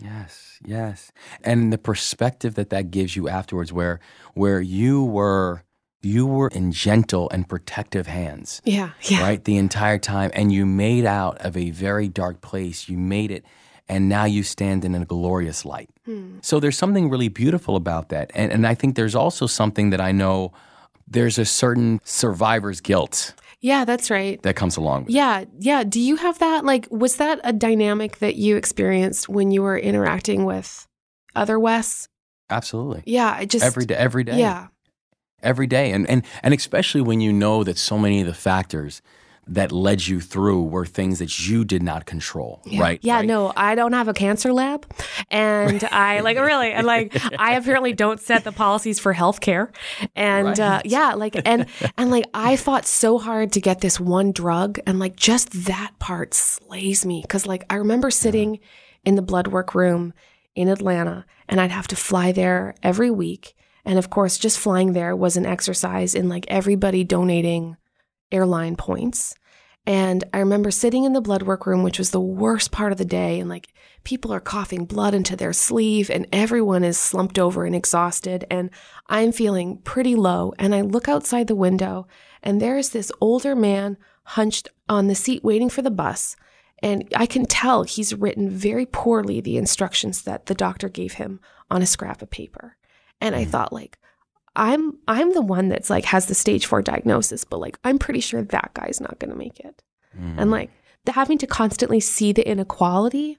Yes, 0.00 0.58
yes. 0.64 1.12
And 1.44 1.72
the 1.72 1.78
perspective 1.78 2.56
that 2.56 2.70
that 2.70 2.90
gives 2.90 3.14
you 3.14 3.28
afterwards 3.28 3.72
where 3.72 4.00
where 4.34 4.60
you 4.60 5.04
were 5.04 5.62
you 6.02 6.26
were 6.26 6.48
in 6.48 6.70
gentle 6.72 7.30
and 7.30 7.48
protective 7.48 8.06
hands, 8.06 8.60
Yeah, 8.64 8.90
yeah. 9.02 9.22
right? 9.22 9.42
The 9.42 9.56
entire 9.56 9.98
time 9.98 10.30
and 10.34 10.52
you 10.52 10.66
made 10.66 11.06
out 11.06 11.38
of 11.38 11.56
a 11.56 11.70
very 11.70 12.08
dark 12.08 12.40
place. 12.42 12.88
You 12.88 12.98
made 12.98 13.30
it 13.30 13.44
and 13.88 14.08
now 14.08 14.24
you 14.24 14.42
stand 14.42 14.84
in 14.84 14.94
a 14.94 15.04
glorious 15.04 15.64
light. 15.64 15.90
Hmm. 16.04 16.38
So 16.42 16.58
there's 16.58 16.76
something 16.76 17.08
really 17.08 17.28
beautiful 17.28 17.76
about 17.76 18.08
that. 18.08 18.30
And 18.34 18.50
and 18.50 18.66
I 18.66 18.74
think 18.74 18.96
there's 18.96 19.14
also 19.14 19.46
something 19.46 19.90
that 19.90 20.00
I 20.00 20.10
know 20.12 20.52
there's 21.06 21.38
a 21.38 21.44
certain 21.44 22.00
survivor's 22.02 22.80
guilt 22.80 23.34
Yeah, 23.64 23.86
that's 23.86 24.10
right. 24.10 24.42
that 24.42 24.56
comes 24.56 24.76
along 24.76 25.04
it. 25.04 25.12
Yeah, 25.12 25.46
yeah. 25.58 25.84
Do 25.84 25.98
you 25.98 26.16
have 26.16 26.38
that? 26.40 26.66
Like, 26.66 26.86
was 26.90 27.16
that 27.16 27.40
a 27.44 27.52
dynamic 27.54 28.18
that 28.18 28.36
you 28.36 28.56
experienced 28.56 29.26
when 29.26 29.50
you 29.50 29.62
were 29.62 29.78
interacting 29.78 30.44
with 30.44 30.86
other 31.34 31.58
Wes? 31.58 32.06
Absolutely. 32.50 33.02
Yeah, 33.06 33.32
I 33.34 33.46
just 33.46 33.64
Every 33.64 33.86
day 33.86 33.94
every 33.94 34.22
day. 34.22 34.38
Yeah, 34.38 34.66
every 35.42 35.66
day 35.66 35.92
and, 35.92 36.06
and 36.10 36.26
and 36.42 36.52
especially 36.52 37.00
when 37.00 37.22
you 37.22 37.32
know 37.32 37.64
that 37.64 37.78
so 37.78 37.98
many 37.98 38.20
of 38.20 38.26
the 38.26 38.34
factors 38.34 39.00
that 39.46 39.72
led 39.72 40.06
you 40.06 40.20
through 40.20 40.62
were 40.62 40.86
things 40.86 41.18
that 41.18 41.46
you 41.46 41.64
did 41.64 41.82
not 41.82 42.06
control 42.06 42.62
yeah. 42.64 42.80
right 42.80 42.98
Yeah, 43.02 43.16
right? 43.16 43.26
no, 43.26 43.52
I 43.56 43.74
don't 43.74 43.92
have 43.92 44.08
a 44.08 44.14
cancer 44.14 44.52
lab, 44.52 44.86
and 45.30 45.82
I 45.92 46.20
like 46.20 46.38
really, 46.38 46.72
and 46.72 46.86
like 46.86 47.16
I 47.38 47.54
apparently 47.54 47.92
don't 47.92 48.20
set 48.20 48.44
the 48.44 48.52
policies 48.52 48.98
for 48.98 49.14
healthcare, 49.14 49.74
and 50.14 50.58
uh, 50.58 50.80
yeah, 50.84 51.14
like 51.14 51.36
and 51.44 51.66
and 51.96 52.10
like 52.10 52.24
I 52.32 52.56
fought 52.56 52.86
so 52.86 53.18
hard 53.18 53.52
to 53.52 53.60
get 53.60 53.80
this 53.80 54.00
one 54.00 54.32
drug, 54.32 54.78
and 54.86 54.98
like 54.98 55.16
just 55.16 55.66
that 55.66 55.92
part 55.98 56.34
slays 56.34 57.04
me 57.04 57.22
because 57.22 57.46
like 57.46 57.64
I 57.68 57.76
remember 57.76 58.10
sitting 58.10 58.60
in 59.04 59.16
the 59.16 59.22
blood 59.22 59.48
work 59.48 59.74
room 59.74 60.14
in 60.54 60.68
Atlanta, 60.68 61.26
and 61.48 61.60
I'd 61.60 61.70
have 61.70 61.88
to 61.88 61.96
fly 61.96 62.32
there 62.32 62.74
every 62.82 63.10
week, 63.10 63.54
and 63.84 63.98
of 63.98 64.10
course, 64.10 64.38
just 64.38 64.58
flying 64.58 64.92
there 64.92 65.14
was 65.14 65.36
an 65.36 65.46
exercise 65.46 66.14
in 66.14 66.28
like 66.28 66.46
everybody 66.48 67.04
donating 67.04 67.76
airline 68.34 68.76
points. 68.76 69.34
And 69.86 70.24
I 70.32 70.38
remember 70.38 70.70
sitting 70.70 71.04
in 71.04 71.12
the 71.12 71.20
blood 71.20 71.42
work 71.42 71.66
room, 71.66 71.82
which 71.82 71.98
was 71.98 72.10
the 72.10 72.20
worst 72.20 72.72
part 72.72 72.90
of 72.90 72.98
the 72.98 73.04
day, 73.04 73.38
and 73.38 73.50
like 73.50 73.68
people 74.02 74.32
are 74.32 74.40
coughing 74.40 74.86
blood 74.86 75.14
into 75.14 75.36
their 75.36 75.52
sleeve, 75.52 76.10
and 76.10 76.26
everyone 76.32 76.84
is 76.84 76.98
slumped 76.98 77.38
over 77.38 77.66
and 77.66 77.76
exhausted. 77.76 78.46
And 78.50 78.70
I'm 79.08 79.30
feeling 79.30 79.78
pretty 79.78 80.14
low. 80.14 80.54
And 80.58 80.74
I 80.74 80.80
look 80.80 81.06
outside 81.06 81.48
the 81.48 81.54
window, 81.54 82.06
and 82.42 82.60
there's 82.60 82.90
this 82.90 83.12
older 83.20 83.54
man 83.54 83.98
hunched 84.24 84.68
on 84.88 85.06
the 85.06 85.14
seat 85.14 85.44
waiting 85.44 85.68
for 85.68 85.82
the 85.82 85.90
bus. 85.90 86.34
And 86.82 87.06
I 87.14 87.26
can 87.26 87.44
tell 87.46 87.82
he's 87.82 88.14
written 88.14 88.50
very 88.50 88.86
poorly 88.86 89.40
the 89.40 89.56
instructions 89.58 90.22
that 90.22 90.46
the 90.46 90.54
doctor 90.54 90.88
gave 90.88 91.14
him 91.14 91.40
on 91.70 91.82
a 91.82 91.86
scrap 91.86 92.22
of 92.22 92.30
paper. 92.30 92.76
And 93.20 93.34
I 93.34 93.44
mm. 93.44 93.48
thought, 93.48 93.72
like, 93.72 93.98
I'm 94.56 94.98
I'm 95.08 95.32
the 95.32 95.42
one 95.42 95.68
that's 95.68 95.90
like 95.90 96.04
has 96.06 96.26
the 96.26 96.34
stage 96.34 96.66
four 96.66 96.82
diagnosis, 96.82 97.44
but 97.44 97.58
like 97.58 97.78
I'm 97.84 97.98
pretty 97.98 98.20
sure 98.20 98.42
that 98.42 98.70
guy's 98.74 99.00
not 99.00 99.18
gonna 99.18 99.34
make 99.34 99.58
it. 99.60 99.82
Mm. 100.18 100.34
And 100.38 100.50
like 100.50 100.70
the 101.04 101.12
having 101.12 101.38
to 101.38 101.46
constantly 101.46 102.00
see 102.00 102.32
the 102.32 102.48
inequality, 102.48 103.38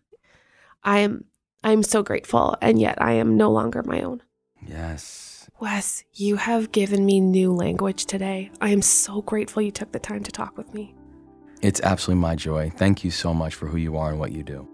I'm 0.83 1.25
I'm 1.63 1.83
so 1.83 2.03
grateful, 2.03 2.55
and 2.61 2.79
yet 2.79 3.01
I 3.01 3.13
am 3.13 3.37
no 3.37 3.49
longer 3.49 3.81
my 3.83 4.01
own. 4.01 4.21
yes 4.67 5.49
Wes, 5.61 6.03
you 6.13 6.35
have 6.35 6.73
given 6.73 7.05
me 7.05 7.21
new 7.21 7.53
language 7.53 8.05
today. 8.05 8.51
I 8.59 8.69
am 8.69 8.81
so 8.81 9.21
grateful 9.21 9.61
you 9.61 9.71
took 9.71 9.93
the 9.93 9.99
time 9.99 10.21
to 10.23 10.31
talk 10.31 10.57
with 10.57 10.73
me. 10.73 10.93
it's 11.61 11.79
absolutely 11.81 12.21
my 12.21 12.35
joy 12.35 12.69
thank 12.75 13.03
you 13.05 13.09
so 13.11 13.33
much 13.33 13.55
for 13.55 13.67
who 13.67 13.77
you 13.77 13.95
are 13.95 14.09
and 14.11 14.19
what 14.19 14.33
you 14.33 14.43
do 14.43 14.67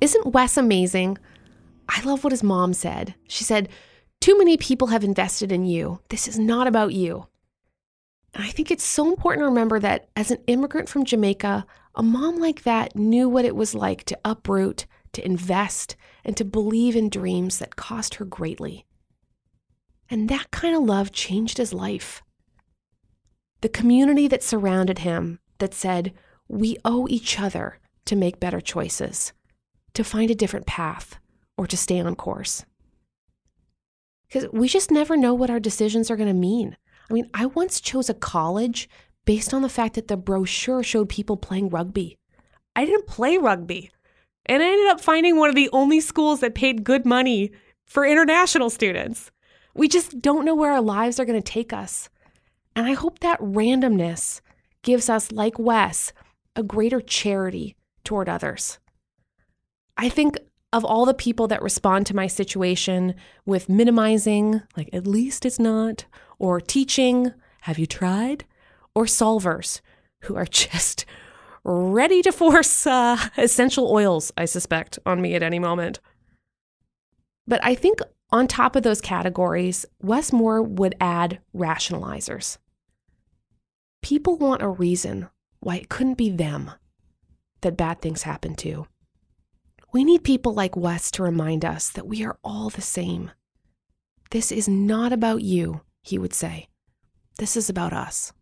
Isn't 0.00 0.32
Wes 0.32 0.56
amazing? 0.56 1.18
I 1.88 2.02
love 2.02 2.22
what 2.22 2.32
his 2.32 2.42
mom 2.42 2.72
said. 2.72 3.14
She 3.26 3.42
said, 3.42 3.68
Too 4.20 4.38
many 4.38 4.56
people 4.56 4.88
have 4.88 5.02
invested 5.02 5.50
in 5.50 5.64
you. 5.64 6.00
This 6.08 6.28
is 6.28 6.38
not 6.38 6.66
about 6.66 6.92
you. 6.92 7.26
And 8.34 8.44
I 8.44 8.50
think 8.50 8.70
it's 8.70 8.84
so 8.84 9.08
important 9.08 9.42
to 9.42 9.48
remember 9.48 9.80
that 9.80 10.08
as 10.14 10.30
an 10.30 10.38
immigrant 10.46 10.88
from 10.88 11.04
Jamaica, 11.04 11.66
a 11.94 12.02
mom 12.02 12.38
like 12.38 12.62
that 12.62 12.94
knew 12.94 13.28
what 13.28 13.44
it 13.44 13.56
was 13.56 13.74
like 13.74 14.04
to 14.04 14.18
uproot, 14.24 14.86
to 15.14 15.24
invest, 15.24 15.96
and 16.24 16.36
to 16.36 16.44
believe 16.44 16.94
in 16.94 17.08
dreams 17.08 17.58
that 17.58 17.76
cost 17.76 18.16
her 18.16 18.24
greatly. 18.24 18.84
And 20.10 20.28
that 20.28 20.50
kind 20.52 20.76
of 20.76 20.82
love 20.82 21.10
changed 21.10 21.58
his 21.58 21.72
life. 21.72 22.22
The 23.62 23.68
community 23.68 24.28
that 24.28 24.44
surrounded 24.44 25.00
him 25.00 25.40
that 25.58 25.74
said, 25.74 26.12
We 26.46 26.76
owe 26.84 27.08
each 27.08 27.40
other 27.40 27.80
to 28.04 28.14
make 28.14 28.38
better 28.38 28.60
choices 28.60 29.32
to 29.94 30.04
find 30.04 30.30
a 30.30 30.34
different 30.34 30.66
path 30.66 31.18
or 31.56 31.66
to 31.66 31.76
stay 31.76 32.00
on 32.00 32.14
course. 32.14 32.64
Because 34.26 34.48
we 34.52 34.68
just 34.68 34.90
never 34.90 35.16
know 35.16 35.34
what 35.34 35.50
our 35.50 35.60
decisions 35.60 36.10
are 36.10 36.16
going 36.16 36.28
to 36.28 36.34
mean. 36.34 36.76
I 37.10 37.14
mean, 37.14 37.30
I 37.32 37.46
once 37.46 37.80
chose 37.80 38.10
a 38.10 38.14
college 38.14 38.88
based 39.24 39.54
on 39.54 39.62
the 39.62 39.68
fact 39.68 39.94
that 39.94 40.08
the 40.08 40.16
brochure 40.16 40.82
showed 40.82 41.08
people 41.08 41.36
playing 41.36 41.70
rugby. 41.70 42.18
I 42.76 42.84
didn't 42.84 43.06
play 43.06 43.38
rugby. 43.38 43.90
And 44.46 44.62
I 44.62 44.66
ended 44.66 44.88
up 44.88 45.00
finding 45.00 45.36
one 45.36 45.48
of 45.48 45.54
the 45.54 45.70
only 45.72 46.00
schools 46.00 46.40
that 46.40 46.54
paid 46.54 46.84
good 46.84 47.04
money 47.04 47.50
for 47.86 48.06
international 48.06 48.70
students. 48.70 49.30
We 49.74 49.88
just 49.88 50.20
don't 50.20 50.44
know 50.44 50.54
where 50.54 50.72
our 50.72 50.80
lives 50.80 51.18
are 51.18 51.24
going 51.24 51.40
to 51.40 51.52
take 51.52 51.72
us. 51.72 52.08
And 52.74 52.86
I 52.86 52.92
hope 52.92 53.18
that 53.18 53.40
randomness 53.40 54.40
gives 54.82 55.10
us, 55.10 55.32
like 55.32 55.58
Wes, 55.58 56.12
a 56.56 56.62
greater 56.62 57.00
charity 57.00 57.76
toward 58.04 58.28
others. 58.28 58.78
I 59.98 60.08
think 60.08 60.38
of 60.72 60.84
all 60.84 61.04
the 61.04 61.14
people 61.14 61.48
that 61.48 61.62
respond 61.62 62.06
to 62.06 62.16
my 62.16 62.28
situation 62.28 63.14
with 63.44 63.68
minimizing, 63.68 64.62
like 64.76 64.90
at 64.92 65.06
least 65.06 65.44
it's 65.44 65.58
not, 65.58 66.04
or 66.38 66.60
teaching, 66.60 67.32
have 67.62 67.78
you 67.78 67.86
tried? 67.86 68.44
Or 68.94 69.04
solvers 69.04 69.80
who 70.22 70.36
are 70.36 70.44
just 70.50 71.04
ready 71.64 72.22
to 72.22 72.32
force 72.32 72.86
uh, 72.86 73.18
essential 73.36 73.90
oils, 73.90 74.32
I 74.38 74.44
suspect, 74.44 74.98
on 75.04 75.20
me 75.20 75.34
at 75.34 75.42
any 75.42 75.58
moment. 75.58 76.00
But 77.46 77.64
I 77.64 77.74
think 77.74 78.00
on 78.30 78.46
top 78.46 78.76
of 78.76 78.82
those 78.82 79.00
categories, 79.00 79.84
Wes 80.00 80.32
Moore 80.32 80.62
would 80.62 80.94
add 81.00 81.40
rationalizers. 81.54 82.58
People 84.02 84.36
want 84.36 84.62
a 84.62 84.68
reason 84.68 85.28
why 85.60 85.76
it 85.76 85.88
couldn't 85.88 86.14
be 86.14 86.30
them 86.30 86.70
that 87.62 87.76
bad 87.76 88.00
things 88.00 88.22
happen 88.22 88.54
to. 88.56 88.86
We 89.90 90.04
need 90.04 90.22
people 90.22 90.52
like 90.52 90.76
Wes 90.76 91.10
to 91.12 91.22
remind 91.22 91.64
us 91.64 91.88
that 91.90 92.06
we 92.06 92.22
are 92.22 92.38
all 92.44 92.68
the 92.68 92.82
same. 92.82 93.30
This 94.30 94.52
is 94.52 94.68
not 94.68 95.14
about 95.14 95.40
you, 95.40 95.80
he 96.02 96.18
would 96.18 96.34
say. 96.34 96.68
This 97.38 97.56
is 97.56 97.70
about 97.70 97.94
us. 97.94 98.32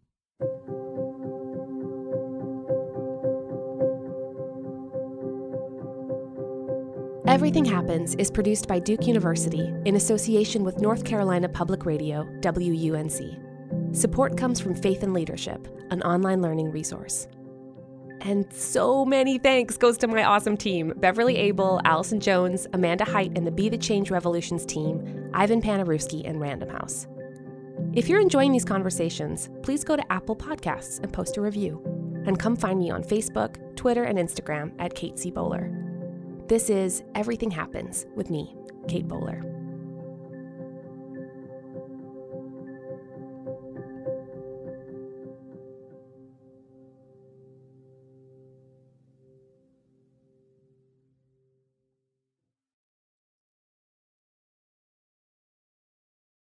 Everything 7.28 7.64
Happens 7.64 8.16
is 8.16 8.30
produced 8.30 8.66
by 8.66 8.80
Duke 8.80 9.06
University 9.06 9.72
in 9.84 9.94
association 9.94 10.64
with 10.64 10.80
North 10.80 11.04
Carolina 11.04 11.48
Public 11.48 11.86
Radio, 11.86 12.24
WUNC. 12.40 13.94
Support 13.94 14.36
comes 14.36 14.58
from 14.58 14.74
Faith 14.74 15.04
and 15.04 15.14
Leadership, 15.14 15.68
an 15.90 16.02
online 16.02 16.42
learning 16.42 16.72
resource. 16.72 17.28
And 18.20 18.50
so 18.52 19.04
many 19.04 19.38
thanks 19.38 19.76
goes 19.76 19.98
to 19.98 20.08
my 20.08 20.24
awesome 20.24 20.56
team 20.56 20.92
Beverly 20.96 21.36
Abel, 21.36 21.80
Allison 21.84 22.20
Jones, 22.20 22.66
Amanda 22.72 23.04
Hite, 23.04 23.36
and 23.36 23.46
the 23.46 23.50
Be 23.50 23.68
the 23.68 23.78
Change 23.78 24.10
Revolutions 24.10 24.66
team, 24.66 25.30
Ivan 25.34 25.60
Panerewski, 25.60 26.28
and 26.28 26.40
Random 26.40 26.68
House. 26.68 27.06
If 27.92 28.08
you're 28.08 28.20
enjoying 28.20 28.52
these 28.52 28.64
conversations, 28.64 29.50
please 29.62 29.84
go 29.84 29.96
to 29.96 30.12
Apple 30.12 30.36
Podcasts 30.36 31.00
and 31.02 31.12
post 31.12 31.36
a 31.36 31.40
review. 31.40 31.82
And 32.26 32.38
come 32.38 32.56
find 32.56 32.78
me 32.78 32.90
on 32.90 33.04
Facebook, 33.04 33.76
Twitter, 33.76 34.04
and 34.04 34.18
Instagram 34.18 34.72
at 34.78 34.94
Kate 34.94 35.18
C. 35.18 35.30
Bowler. 35.30 35.70
This 36.48 36.70
is 36.70 37.02
Everything 37.14 37.50
Happens 37.50 38.06
with 38.14 38.30
me, 38.30 38.54
Kate 38.88 39.06
Bowler. 39.06 39.55